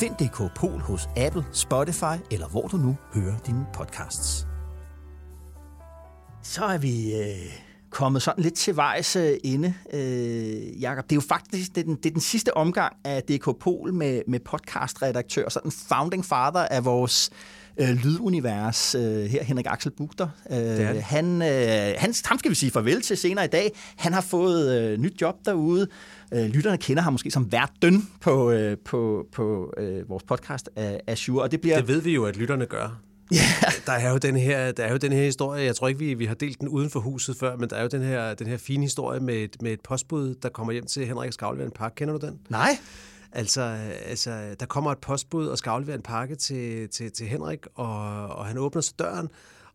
[0.00, 4.46] Find DK Pol hos Apple, Spotify eller hvor du nu hører dine podcasts.
[6.42, 7.52] Så er vi øh,
[7.90, 11.04] kommet sådan lidt til vejs øh, inde, øh, Jakob.
[11.04, 13.92] Det er jo faktisk det er den, det er den sidste omgang af DK Pol
[13.92, 20.28] med, med podcastredaktør, sådan founding father af vores øh, lydunivers øh, her, Henrik Axel Bugter.
[20.50, 21.02] Øh, det.
[21.02, 23.72] han, øh, han, ham skal vi sige farvel til senere i dag.
[23.96, 25.88] Han har fået øh, nyt job derude.
[26.34, 30.70] Øh, lytterne kender ham måske som vært døn på, øh, på, på øh, vores podcast
[30.76, 31.76] af Azure, og det bliver...
[31.76, 33.00] Det ved vi jo, at lytterne gør.
[33.32, 33.38] Ja.
[33.86, 36.14] Der er jo den her, der er jo den her historie, jeg tror ikke, vi,
[36.14, 38.46] vi har delt den uden for huset før, men der er jo den her, den
[38.46, 41.94] her fine historie med et, med et postbud, der kommer hjem til Henrik en pakke.
[41.94, 42.38] Kender du den?
[42.48, 42.78] Nej.
[43.36, 43.76] Altså,
[44.06, 48.26] altså, der kommer et postbud og skal aflevere en pakke til, til, til Henrik, og,
[48.26, 49.28] og han åbner så døren,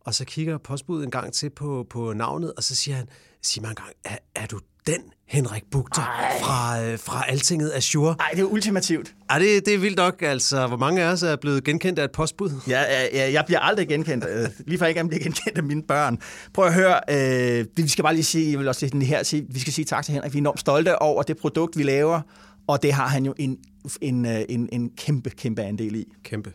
[0.05, 3.07] og så kigger postbuddet en gang til på, på navnet, og så siger han,
[3.41, 6.01] sig mig en gang, er, er du den Henrik Bugter
[6.41, 8.15] fra, øh, fra Altinget Azure?
[8.17, 9.13] Nej, det er ultimativt.
[9.29, 10.67] Ej, det, det er vildt nok, altså.
[10.67, 12.51] Hvor mange af os er blevet genkendt af et postbud?
[12.67, 14.25] Ja, ja, ja, jeg bliver aldrig genkendt.
[14.29, 16.17] øh, Lige for ikke at blive genkendt af mine børn.
[16.53, 19.45] Prøv at høre, øh, vi skal bare lige sige, jeg vil også lige her sige,
[19.49, 20.33] vi skal sige tak til Henrik.
[20.33, 22.21] Vi er enormt stolte over det produkt, vi laver,
[22.69, 23.57] og det har han jo en,
[24.01, 26.05] en, øh, en, en kæmpe, kæmpe andel i.
[26.23, 26.53] Kæmpe.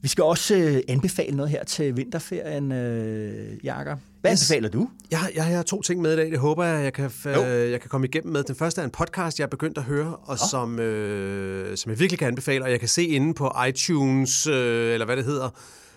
[0.00, 3.98] Vi skal også øh, anbefale noget her til vinterferien, øh, Jakob.
[4.20, 4.50] Hvad Yes.
[4.50, 4.88] anbefaler du?
[5.10, 7.70] Jeg, har- jeg har to ting med i dag, det håber jeg, jeg kan, øh,
[7.70, 8.42] jeg kan komme igennem med.
[8.44, 11.98] Den første er en podcast, jeg er begyndt at høre, og som, øh, som jeg
[11.98, 15.48] virkelig kan anbefale, og jeg kan se inde på iTunes, øh, eller hvad det hedder,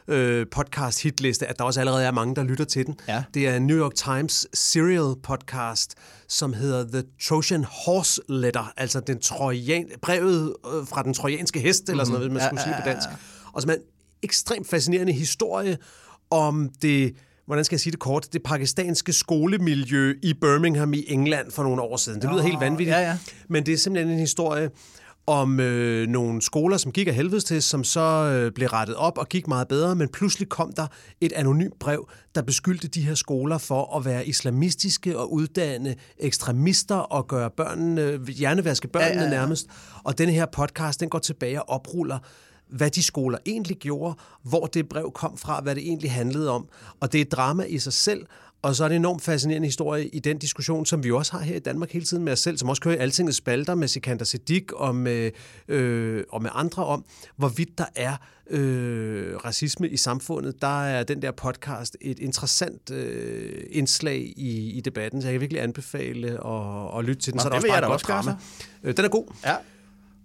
[0.07, 2.95] øh, podcast hitliste, at der også allerede er mange, der lytter til den.
[3.07, 3.23] Ja.
[3.33, 5.95] Det er New York Times serial podcast,
[6.27, 11.89] som hedder The Trojan Horse Letter, altså den trojan, brevet øh, fra den trojanske hest,
[11.89, 13.09] eller sådan noget, hvis man skulle sige det på dansk.
[13.53, 13.81] Og som er en
[14.23, 15.77] ekstremt fascinerende historie
[16.29, 21.51] om det hvordan skal jeg sige det kort, det pakistanske skolemiljø i Birmingham i England
[21.51, 22.21] for nogle år siden.
[22.21, 22.97] Det lyder helt vanvittigt.
[22.97, 23.17] ja, ja.
[23.49, 24.69] Men det er simpelthen en historie
[25.27, 29.17] om øh, nogle skoler, som gik af helvedes til, som så øh, blev rettet op
[29.17, 30.87] og gik meget bedre, men pludselig kom der
[31.21, 36.95] et anonymt brev, der beskyldte de her skoler for at være islamistiske og uddanne ekstremister
[36.95, 39.39] og gøre børnene, hjernevaske børnene ja, ja, ja.
[39.39, 39.67] nærmest.
[40.03, 42.19] Og den her podcast, den går tilbage og opruller
[42.69, 46.67] hvad de skoler egentlig gjorde, hvor det brev kom fra, hvad det egentlig handlede om.
[46.99, 48.25] Og det er drama i sig selv,
[48.61, 51.39] og så er det en enormt fascinerende historie i den diskussion, som vi også har
[51.39, 53.87] her i Danmark hele tiden med os selv, som også kører i Altingets spalter med
[53.87, 55.31] Sikander Siddiq og med,
[55.67, 57.05] øh, og med andre om,
[57.37, 58.15] hvorvidt der er
[58.49, 60.61] øh, racisme i samfundet.
[60.61, 65.41] Der er den der podcast et interessant øh, indslag i, i debatten, så jeg kan
[65.41, 67.37] virkelig anbefale at, at lytte til den.
[67.37, 68.35] Nå, så er der det også bare et godt drama.
[68.83, 69.25] Øh, Den er god.
[69.45, 69.55] Ja.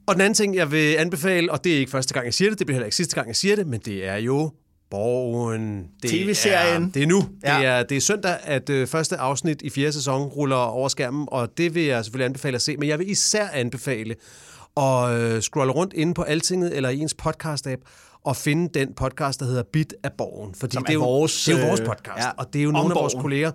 [0.06, 2.50] Og den anden ting, jeg vil anbefale, og det er ikke første gang, jeg siger
[2.50, 4.52] det, det bliver heller ikke sidste gang, jeg siger det, men det er jo
[4.90, 5.86] Borgen.
[6.02, 6.82] Det TV-serien.
[6.84, 7.28] Er, det er nu.
[7.44, 7.58] Ja.
[7.58, 11.28] Det, er, det er søndag, at øh, første afsnit i fjerde sæson ruller over skærmen,
[11.30, 12.76] og det vil jeg selvfølgelig anbefale at se.
[12.76, 14.14] Men jeg vil især anbefale
[14.76, 17.82] at øh, scrolle rundt inde på Altinget eller i ens podcast-app
[18.24, 20.54] og finde den podcast, der hedder Bit af Borgen.
[20.54, 22.52] Fordi Som det er, er jo, vores, det er jo vores øh, podcast, ja, og
[22.52, 23.52] det er jo nogle af vores kolleger.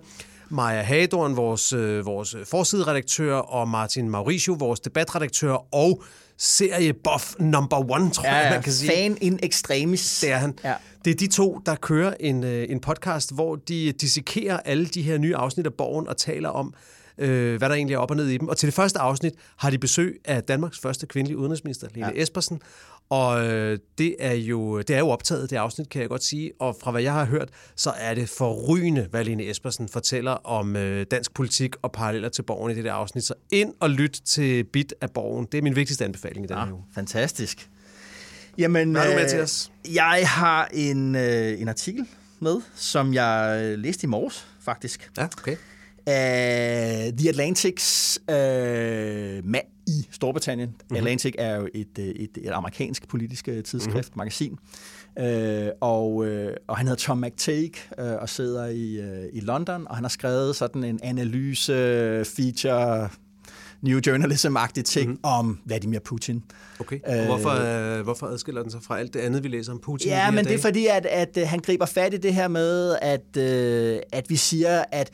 [0.48, 6.02] Maja Hagedorn, vores, øh, vores forsideredaktør, og Martin Mauricio, vores debatredaktør, og
[6.38, 8.90] seriebuff number one, tror jeg, Ja, man kan sige.
[8.92, 10.20] fan in extremis.
[10.20, 10.58] Det er han.
[10.64, 10.74] Ja.
[11.04, 15.02] Det er de to, der kører en, øh, en podcast, hvor de dissekerer alle de
[15.02, 16.74] her nye afsnit af Borgen og taler om,
[17.18, 18.48] øh, hvad der egentlig er op og ned i dem.
[18.48, 22.22] Og til det første afsnit har de besøg af Danmarks første kvindelige udenrigsminister, Lene ja.
[22.22, 22.60] Espersen.
[23.10, 26.52] Og øh, det er, jo, det er jo optaget, det afsnit, kan jeg godt sige.
[26.58, 30.76] Og fra hvad jeg har hørt, så er det forrygende, hvad Lene Espersen fortæller om
[30.76, 33.24] øh, dansk politik og paralleller til borgen i det der afsnit.
[33.24, 35.46] Så ind og lyt til Bit af borgen.
[35.52, 36.82] Det er min vigtigste anbefaling i den her uge.
[36.94, 37.68] Fantastisk.
[38.58, 39.70] Jamen, Hvad har du med til os?
[39.94, 42.06] Jeg har en, øh, en artikel
[42.40, 45.10] med, som jeg øh, læste i morges, faktisk.
[45.18, 45.56] Ja, okay.
[46.06, 50.68] Af The Atlantics øh, mand i Storbritannien.
[50.68, 50.96] Mm-hmm.
[50.96, 54.18] Atlantic er jo et, et, et amerikansk politisk tidsskrift, mm-hmm.
[54.18, 54.58] magasin.
[55.18, 59.86] Øh, og, øh, og han hedder Tom McTague øh, og sidder i, øh, i London,
[59.88, 61.72] og han har skrevet sådan en analyse,
[62.24, 63.08] feature,
[63.82, 65.24] New Journalism-agtig ting mm-hmm.
[65.24, 66.42] om Vladimir Putin.
[66.80, 67.50] Okay, og hvorfor,
[67.98, 70.08] øh, hvorfor adskiller den sig fra alt det andet, vi læser om Putin?
[70.08, 70.48] Ja, men dage?
[70.48, 74.00] det er fordi, at, at, at han griber fat i det her med, at, øh,
[74.12, 75.10] at vi siger, at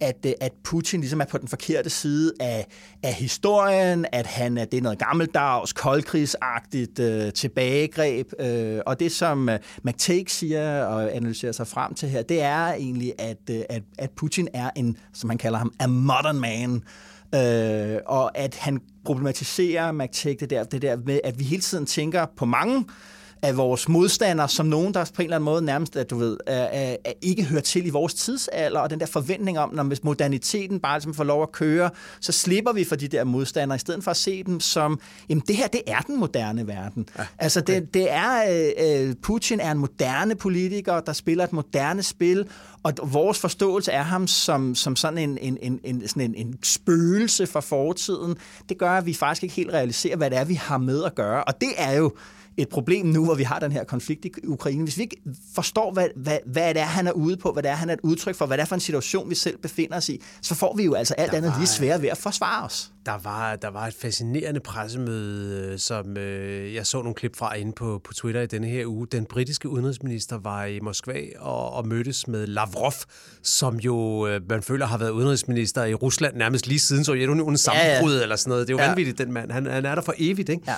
[0.00, 2.66] at, øh, at Putin ligesom er på den forkerte side af,
[3.02, 8.32] af historien, at han det er noget gammeldags, koldkrigsagtigt øh, tilbagegreb.
[8.40, 12.66] Øh, og det, som øh, McTague siger og analyserer sig frem til her, det er
[12.72, 16.82] egentlig, at, øh, at, at Putin er en, som han kalder ham, a modern man.
[17.34, 21.86] Øh, og at han problematiserer McTague det der, det der med, at vi hele tiden
[21.86, 22.84] tænker på mange
[23.42, 26.36] af vores modstandere som nogen, der på en eller anden måde nærmest, at du ved,
[26.46, 29.82] er, er, er ikke hører til i vores tidsalder, og den der forventning om, når
[29.82, 33.76] hvis moderniteten bare ligesom får lov at køre, så slipper vi for de der modstandere,
[33.76, 37.08] i stedet for at se dem som, jamen det her, det er den moderne verden.
[37.18, 37.32] Ja, okay.
[37.38, 38.44] Altså det, det er,
[39.08, 42.46] øh, Putin er en moderne politiker, der spiller et moderne spil,
[42.82, 46.58] og vores forståelse af ham som, som sådan en, en, en, en, sådan en, en
[46.62, 48.36] spøgelse for fortiden,
[48.68, 51.14] det gør, at vi faktisk ikke helt realiserer, hvad det er, vi har med at
[51.14, 51.44] gøre.
[51.44, 52.12] Og det er jo
[52.56, 54.82] et problem nu, hvor vi har den her konflikt i Ukraine.
[54.82, 55.16] Hvis vi ikke
[55.54, 57.94] forstår, hvad, hvad, hvad det er, han er ude på, hvad det er, han er
[57.94, 60.54] et udtryk for, hvad det er for en situation, vi selv befinder os i, så
[60.54, 62.92] får vi jo altså alt der andet var, lige svære ved at forsvare os.
[63.06, 67.72] Der var, der var et fascinerende pressemøde, som øh, jeg så nogle klip fra inde
[67.72, 69.06] på, på Twitter i denne her uge.
[69.12, 72.92] Den britiske udenrigsminister var i Moskva og, og mødtes med Lavrov,
[73.42, 78.12] som jo, øh, man føler, har været udenrigsminister i Rusland nærmest lige siden Sovjetunionens sammenbrud
[78.12, 78.22] ja, ja.
[78.22, 78.68] eller sådan noget.
[78.68, 78.88] Det er jo ja.
[78.88, 79.50] vanvittigt, den mand.
[79.50, 80.62] Han, han er der for evigt, ikke?
[80.66, 80.74] Ja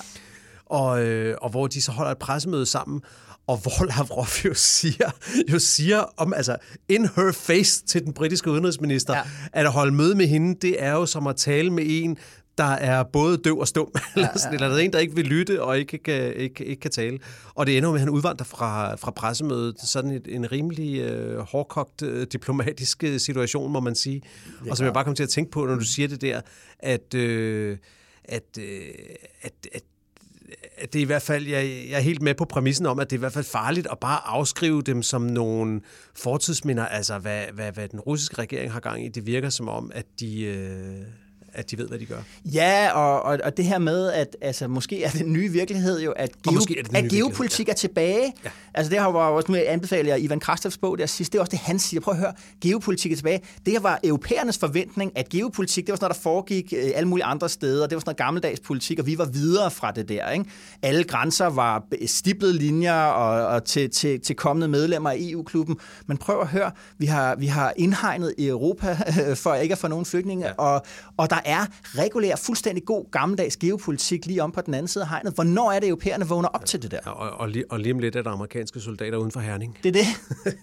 [0.71, 3.01] og, øh, og hvor de så holder et pressemøde sammen,
[3.47, 5.11] og hvor Lavrov jo siger,
[5.53, 6.57] jo siger om, altså,
[6.89, 9.23] in her face til den britiske udenrigsminister, ja.
[9.53, 12.19] at at holde møde med hende, det er jo som at tale med en,
[12.59, 14.55] der er både døv og stum, ja, ja, ja.
[14.55, 17.19] eller der er en, der ikke vil lytte og ikke kan, ikke, ikke kan tale.
[17.55, 19.81] Og det ender med, at han udvandrer fra, fra pressemødet.
[19.81, 24.23] Sådan et, en rimelig øh, hårdkogt øh, diplomatisk øh, situation, må man sige.
[24.71, 26.41] Og som jeg bare kom til at tænke på, når du siger det der,
[26.79, 27.77] at, øh,
[28.25, 28.81] at, øh,
[29.43, 29.58] at, at
[30.93, 33.17] det er i hvert fald, jeg, jeg er helt med på præmissen om, at det
[33.17, 35.81] er i hvert fald farligt at bare afskrive dem som nogle
[36.17, 39.09] fortidsminder, altså hvad, hvad, hvad den russiske regering har gang i.
[39.09, 40.45] Det virker som om, at de...
[40.45, 42.23] Øh at de ved, hvad de gør.
[42.45, 46.13] Ja, og, og, og det her med, at altså, måske er den nye virkelighed jo,
[46.13, 47.73] at, geo, er at geopolitik ja.
[47.73, 48.33] er tilbage.
[48.45, 48.51] Ja.
[48.75, 51.33] Altså det har var også med anbefaler jeg Ivan Krastevs bog der sidst.
[51.33, 52.01] Det er også det, han siger.
[52.01, 53.41] Prøv at høre, geopolitik er tilbage.
[53.67, 57.09] Det her var europæernes forventning, at geopolitik, det var sådan noget, der foregik øh, alle
[57.09, 57.87] mulige andre steder.
[57.87, 60.31] Det var sådan noget gammeldags politik, og vi var videre fra det der.
[60.31, 60.45] Ikke?
[60.83, 65.77] Alle grænser var stiplede linjer og, og til, til, til kommende medlemmer af EU-klubben.
[66.07, 68.97] Men prøv at høre, vi har, vi har indhegnet i Europa
[69.43, 70.53] for ikke at få nogen flygtninge, ja.
[70.53, 70.87] og,
[71.17, 75.11] og der er regulær, fuldstændig god gammeldags geopolitik lige om på den anden side af
[75.11, 75.35] hegnet.
[75.35, 77.01] Hvornår er det, europæerne vågner op til det der?
[77.01, 79.79] Og, og, lige, og lige om lidt er der amerikanske soldater uden for Herning.
[79.83, 80.07] Det er det.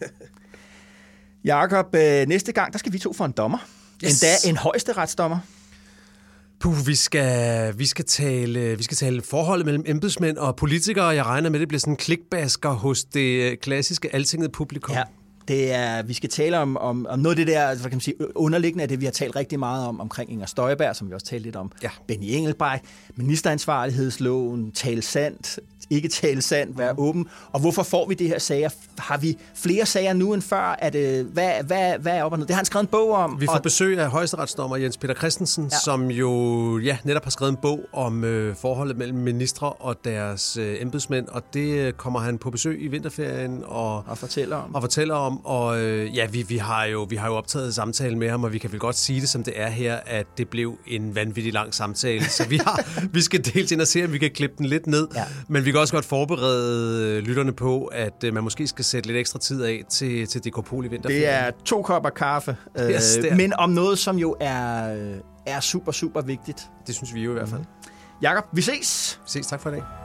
[1.43, 3.57] Jakob, øh, næste gang, der skal vi to for en dommer.
[4.05, 4.23] Yes.
[4.23, 5.39] Endda en højesteretsdommer.
[6.59, 11.05] Puh, vi skal, vi, skal tale, vi skal tale forholdet mellem embedsmænd og politikere.
[11.05, 14.95] Jeg regner med, at det bliver sådan en klikbasker hos det klassiske altinget publikum.
[14.95, 15.03] Ja,
[15.47, 17.99] det er, vi skal tale om, om, om noget af det der, hvad kan man
[17.99, 21.13] sige, underliggende af det, vi har talt rigtig meget om, omkring Inger Støjberg, som vi
[21.13, 21.71] også talte lidt om.
[21.83, 21.89] Ja.
[22.07, 22.85] Benny Engelbrecht,
[23.15, 25.59] ministeransvarlighedsloven, tale sandt,
[25.89, 26.99] ikke tale sandt, være mm.
[26.99, 27.27] åben.
[27.51, 28.69] Og hvorfor får vi de her sager?
[28.97, 30.75] Har vi flere sager nu end før?
[30.79, 32.47] Er det, hvad, hvad, hvad er op og ned?
[32.47, 33.41] Det har han skrevet en bog om.
[33.41, 33.61] Vi får og...
[33.61, 35.77] besøg af højesteretsdommer Jens Peter Christensen, ja.
[35.83, 40.57] som jo ja, netop har skrevet en bog om øh, forholdet mellem ministre og deres
[40.57, 44.75] øh, embedsmænd, og det øh, kommer han på besøg i vinterferien og, og fortæller om.
[44.75, 48.17] Og fortæller om og øh, ja, vi, vi, har jo, vi har jo optaget samtale
[48.17, 50.49] med ham, og vi kan vel godt sige det, som det er her, at det
[50.49, 52.23] blev en vanvittig lang samtale.
[52.23, 54.87] Så vi, har, vi skal dels ind og se, om vi kan klippe den lidt
[54.87, 55.23] ned, ja.
[55.47, 59.07] men vi kan også godt forberede øh, lytterne på, at øh, man måske skal sætte
[59.07, 61.21] lidt ekstra tid af til, til DK Pol i vinterferien.
[61.21, 64.95] Det er to kopper kaffe, øh, yes, men om noget, som jo er,
[65.45, 66.61] er super, super vigtigt.
[66.87, 67.61] Det synes vi jo i hvert fald.
[67.61, 67.91] Mm.
[68.21, 69.19] Jakob, vi ses.
[69.23, 69.47] Vi ses.
[69.47, 70.04] Tak for i dag.